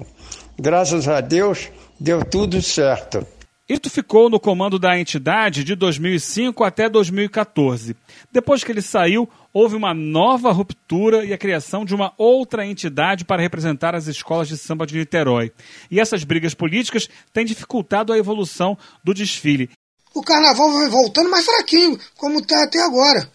[0.58, 3.26] Graças a Deus, deu tudo certo.
[3.68, 7.94] Ito ficou no comando da entidade de 2005 até 2014.
[8.32, 13.26] Depois que ele saiu, houve uma nova ruptura e a criação de uma outra entidade
[13.26, 15.52] para representar as escolas de samba de Niterói.
[15.90, 19.68] E essas brigas políticas têm dificultado a evolução do desfile.
[20.14, 23.30] O carnaval vai voltando mais fraquinho, como está até agora.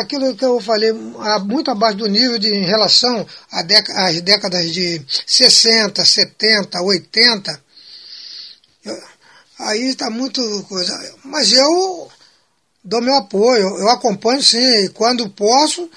[0.00, 0.92] Aquilo que eu falei,
[1.44, 7.62] muito abaixo do nível de, em relação às décadas de 60, 70, 80.
[9.58, 11.16] Aí está muito coisa.
[11.24, 12.10] Mas eu
[12.84, 15.88] dou meu apoio, eu acompanho sim, quando posso,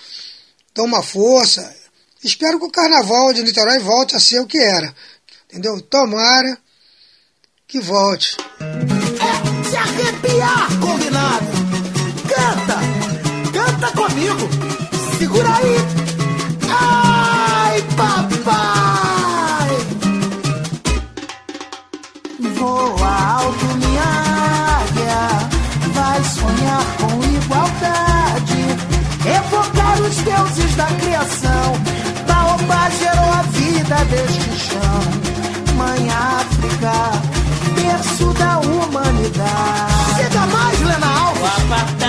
[0.73, 1.75] dou uma força.
[2.23, 4.93] Espero que o carnaval de Niterói volte a ser o que era.
[5.49, 5.79] Entendeu?
[5.81, 6.57] Tomara
[7.67, 8.37] que volte.
[8.59, 11.45] É se arrepiar, combinado.
[12.27, 12.79] Canta,
[13.53, 14.49] canta comigo.
[15.17, 16.14] Segura aí.
[33.85, 35.75] A vida deste chão.
[35.75, 37.11] Mãe África,
[37.75, 40.23] berço da humanidade.
[40.23, 42.04] Cita mais, Lena Alves.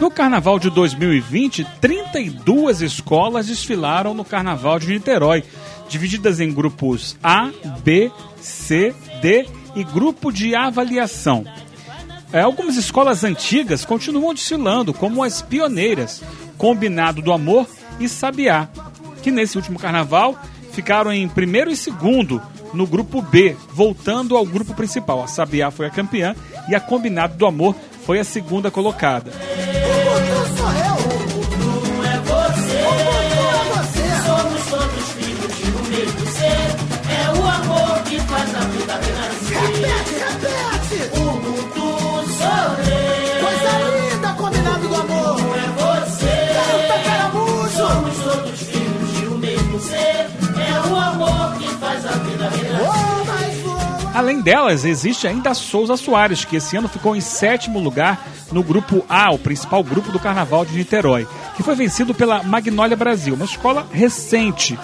[0.00, 5.44] No carnaval de 2020, 32 escolas desfilaram no carnaval de Niterói,
[5.88, 7.50] divididas em grupos A,
[7.82, 9.46] B, C, D
[9.76, 11.44] e grupo de avaliação.
[12.32, 16.22] É, algumas escolas antigas continuam desfilando, como as pioneiras,
[16.56, 17.66] Combinado do Amor
[17.98, 18.68] e Sabiá,
[19.22, 20.40] que nesse último carnaval
[20.72, 22.40] ficaram em primeiro e segundo
[22.72, 25.22] no grupo B, voltando ao grupo principal.
[25.22, 26.34] A Sabiá foi a campeã
[26.68, 27.74] e a Combinado do Amor
[28.10, 29.30] foi a segunda colocada.
[54.12, 58.62] Além delas, existe ainda a Souza Soares, que esse ano ficou em sétimo lugar no
[58.62, 63.34] grupo A, o principal grupo do Carnaval de Niterói, que foi vencido pela Magnólia Brasil,
[63.34, 64.76] uma escola recente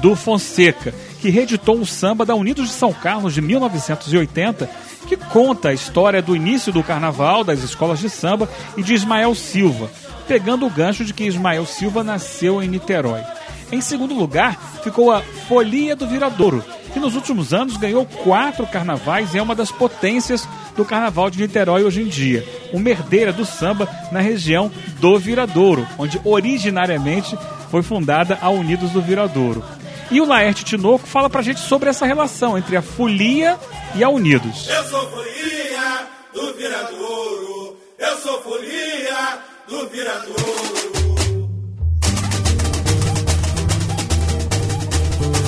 [0.00, 4.68] do Fonseca, que reeditou um samba da Unidos de São Carlos de 1980,
[5.06, 9.34] que conta a história do início do carnaval, das escolas de samba e de Ismael
[9.36, 9.88] Silva,
[10.26, 13.22] pegando o gancho de que Ismael Silva nasceu em Niterói.
[13.70, 19.34] Em segundo lugar, ficou a Folia do Viradouro, que nos últimos anos ganhou quatro carnavais
[19.34, 22.46] e é uma das potências do carnaval de Niterói hoje em dia.
[22.72, 24.70] Uma herdeira do samba na região
[25.00, 27.36] do Viradouro, onde originariamente
[27.70, 29.64] foi fundada a Unidos do Viradouro.
[30.10, 33.58] E o Laerte Tinoco fala pra gente sobre essa relação entre a Folia
[33.94, 34.68] e a Unidos.
[34.68, 37.76] Eu sou folia do Viradouro.
[37.98, 41.21] Eu sou folia do Viradouro.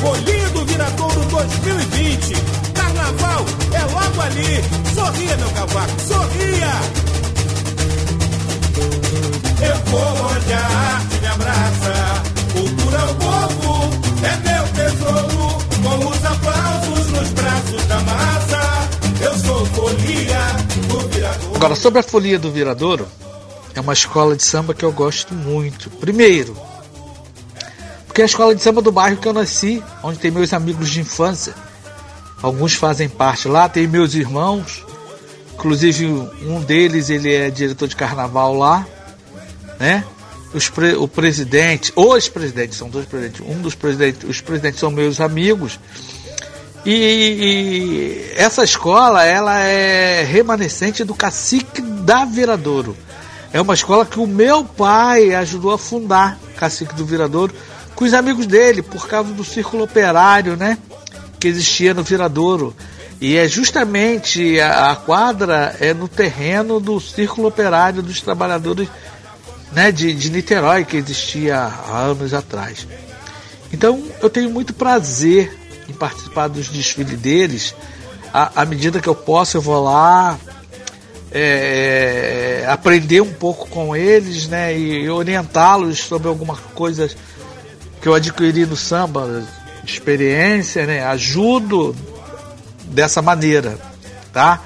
[0.04, 2.34] Folia do Viradouro 2020.
[2.74, 3.42] Carnaval
[3.72, 4.62] é logo ali.
[4.94, 6.72] Sorria, meu cavaco, sorria.
[9.66, 12.22] Eu vou onde a arte me abraça.
[12.52, 13.90] Cultura é o povo,
[14.22, 15.64] é meu tesouro.
[15.82, 18.88] Com os aplausos nos braços da massa.
[19.22, 20.38] Eu sou folia
[20.86, 21.56] do Viradouro.
[21.56, 23.08] Agora, sobre a Folia do Viradouro,
[23.74, 25.88] é uma escola de samba que eu gosto muito.
[25.88, 26.54] Primeiro,
[28.14, 30.88] porque é a escola de samba do bairro que eu nasci, onde tem meus amigos
[30.88, 31.52] de infância.
[32.40, 34.86] Alguns fazem parte lá, tem meus irmãos,
[35.52, 38.86] inclusive um deles ele é diretor de carnaval lá,
[39.80, 40.04] né?
[40.72, 45.20] Pre- o presidente, os presidentes, são dois presidentes, um dos presidentes, os presidentes são meus
[45.20, 45.80] amigos.
[46.86, 52.96] E, e essa escola, ela é remanescente do cacique da Viradouro.
[53.52, 57.52] É uma escola que o meu pai ajudou a fundar, cacique do Viradouro,
[57.94, 60.78] com os amigos dele, por causa do círculo operário, né?
[61.38, 62.74] Que existia no Viradouro.
[63.20, 68.88] E é justamente a, a quadra é no terreno do círculo operário dos trabalhadores
[69.72, 72.86] né, de, de Niterói, que existia há anos atrás.
[73.72, 75.56] Então eu tenho muito prazer
[75.88, 77.74] em participar dos desfiles deles.
[78.32, 80.36] À, medida que eu posso, eu vou lá
[81.30, 87.16] é, aprender um pouco com eles né, e orientá-los sobre algumas coisas
[88.04, 89.42] que eu adquiri no samba,
[89.82, 91.96] experiência, né, ajudo
[92.84, 93.78] dessa maneira.
[94.30, 94.60] Tá?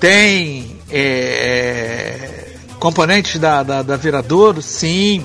[0.00, 2.48] Tem é,
[2.80, 5.24] componentes da, da, da Viradouro, sim,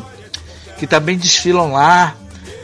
[0.78, 2.16] que também desfilam lá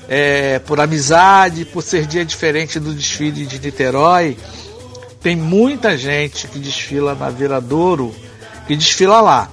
[0.07, 4.37] é, por amizade, por ser dia diferente do desfile de Niterói.
[5.23, 8.13] Tem muita gente que desfila na Viradouro,
[8.67, 9.49] que desfila lá.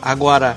[0.00, 0.56] Agora,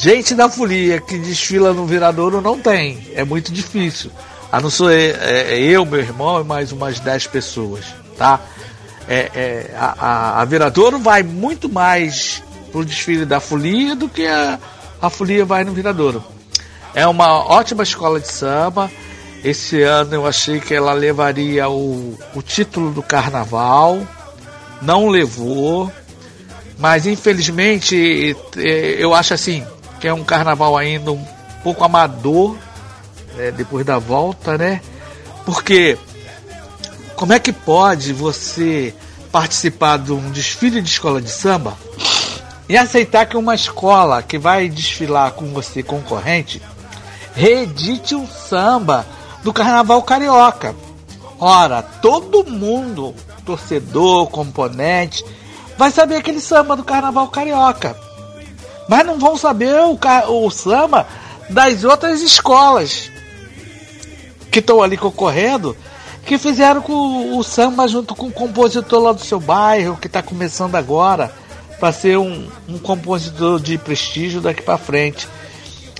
[0.00, 4.10] gente da folia que desfila no Viradouro não tem, é muito difícil.
[4.50, 7.84] A não ser é, é, eu, meu irmão e mais umas 10 pessoas,
[8.16, 8.40] tá?
[9.06, 12.42] É, é, a, a, a Viradouro vai muito mais
[12.72, 14.58] pro desfile da folia do que a,
[15.02, 16.24] a folia vai no Viradouro.
[16.94, 18.90] É uma ótima escola de samba.
[19.44, 24.00] Esse ano eu achei que ela levaria o, o título do carnaval,
[24.80, 25.92] não levou,
[26.78, 29.64] mas infelizmente eh, eu acho assim
[30.00, 31.24] que é um carnaval ainda um
[31.62, 32.56] pouco amador,
[33.36, 34.80] né, depois da volta, né?
[35.44, 35.98] Porque
[37.14, 38.94] como é que pode você
[39.30, 41.76] participar de um desfile de escola de samba
[42.68, 46.62] e aceitar que uma escola que vai desfilar com você concorrente
[47.34, 49.06] reedite um samba
[49.42, 50.74] do carnaval carioca?
[51.38, 55.24] Ora, todo mundo, torcedor, componente,
[55.76, 57.96] vai saber aquele samba do carnaval carioca.
[58.90, 59.96] Mas não vão saber o,
[60.44, 61.06] o samba
[61.48, 63.08] das outras escolas
[64.50, 65.76] que estão ali concorrendo,
[66.26, 70.20] que fizeram com o samba junto com o compositor lá do seu bairro, que está
[70.20, 71.32] começando agora,
[71.78, 75.28] para ser um, um compositor de prestígio daqui para frente.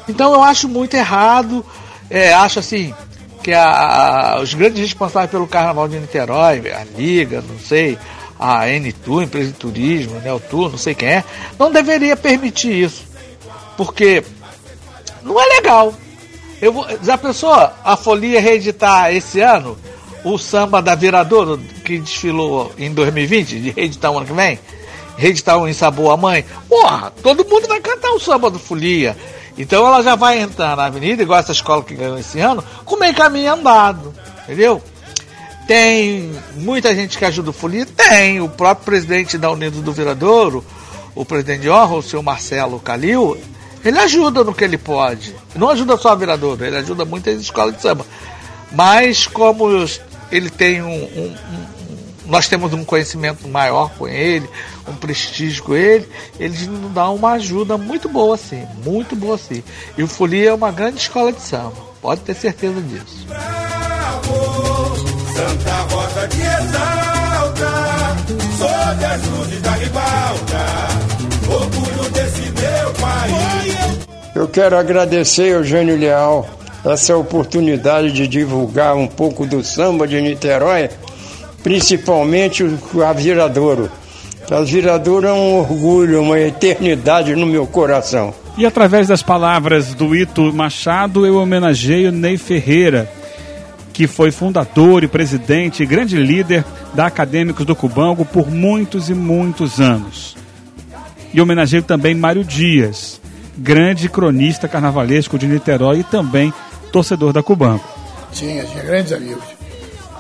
[0.09, 1.65] Então eu acho muito errado,
[2.11, 2.93] é, acho assim,
[3.41, 3.69] que a,
[4.35, 7.97] a, os grandes responsáveis pelo Carnaval de Niterói, a Liga, não sei,
[8.41, 11.25] a NTU, Empresa de Turismo, a Neltur, não sei quem é,
[11.59, 13.05] não deveria permitir isso.
[13.77, 14.25] Porque
[15.23, 15.93] não é legal.
[16.61, 19.77] Eu vou, já pensou a Folia reeditar esse ano
[20.25, 24.59] o samba da Viradouro, que desfilou em 2020, de reeditar o ano que vem?
[25.17, 26.45] Reeditar o Ensabou a Mãe?
[26.69, 29.17] Porra, todo mundo vai cantar o samba do Folia.
[29.57, 32.97] Então ela já vai entrar na avenida, igual essa escola que ganhou esse ano, com
[32.97, 34.15] meio caminho andado.
[34.45, 34.83] Entendeu?
[35.71, 37.87] Tem muita gente que ajuda o Folia?
[37.87, 38.41] Tem.
[38.41, 40.65] O próprio presidente da Unidos do Viradouro,
[41.15, 43.39] o presidente de honra, o senhor Marcelo Calil,
[43.85, 45.33] ele ajuda no que ele pode.
[45.55, 48.05] Não ajuda só a Viradouro, ele ajuda muitas escolas de samba.
[48.73, 49.69] Mas como
[50.33, 51.37] ele tem um, um, um
[52.27, 54.51] nós temos um conhecimento maior com ele,
[54.89, 56.09] um prestígio com ele,
[56.41, 59.63] ele nos dá uma ajuda muito boa sim, muito boa sim.
[59.97, 63.25] E o Folia é uma grande escola de samba, pode ter certeza disso.
[65.41, 67.71] Santa Rosa te exalta,
[68.59, 70.67] sob as luzes da ribalta,
[71.49, 74.07] orgulho desse meu país.
[74.35, 76.47] Eu quero agradecer Eugênio Leal
[76.85, 80.91] essa oportunidade de divulgar um pouco do samba de Niterói
[81.63, 82.65] principalmente
[83.07, 83.91] a Viradouro.
[84.51, 88.35] A Viradouro é um orgulho, uma eternidade no meu coração.
[88.59, 93.11] E através das palavras do Ito Machado, eu homenageio Ney Ferreira,
[94.01, 99.15] que foi fundador e presidente e grande líder da Acadêmicos do Cubango por muitos e
[99.15, 100.39] muitos anos.
[101.35, 103.21] E homenageio também Mário Dias,
[103.59, 106.51] grande cronista carnavalesco de Niterói e também
[106.91, 107.85] torcedor da Cubango.
[108.33, 109.45] Tinha, tinha grandes amigos.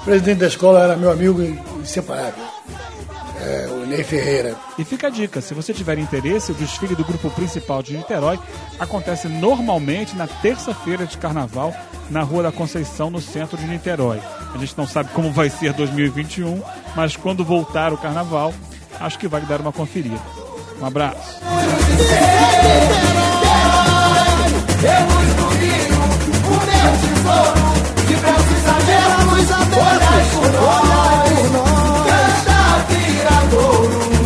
[0.03, 1.43] O presidente da escola era meu amigo
[1.81, 2.45] inseparável,
[3.41, 4.57] é, o Ney Ferreira.
[4.79, 8.39] E fica a dica, se você tiver interesse, o desfile do grupo principal de Niterói
[8.79, 11.75] acontece normalmente na terça-feira de carnaval
[12.11, 14.21] na Rua da Conceição, no centro de Niterói.
[14.55, 16.61] A gente não sabe como vai ser 2021,
[16.95, 18.53] mas quando voltar o carnaval,
[18.99, 20.21] acho que vale dar uma conferida.
[20.81, 21.41] Um abraço.
[29.73, 31.10] Olhar por olhar
[33.51, 34.20] couro.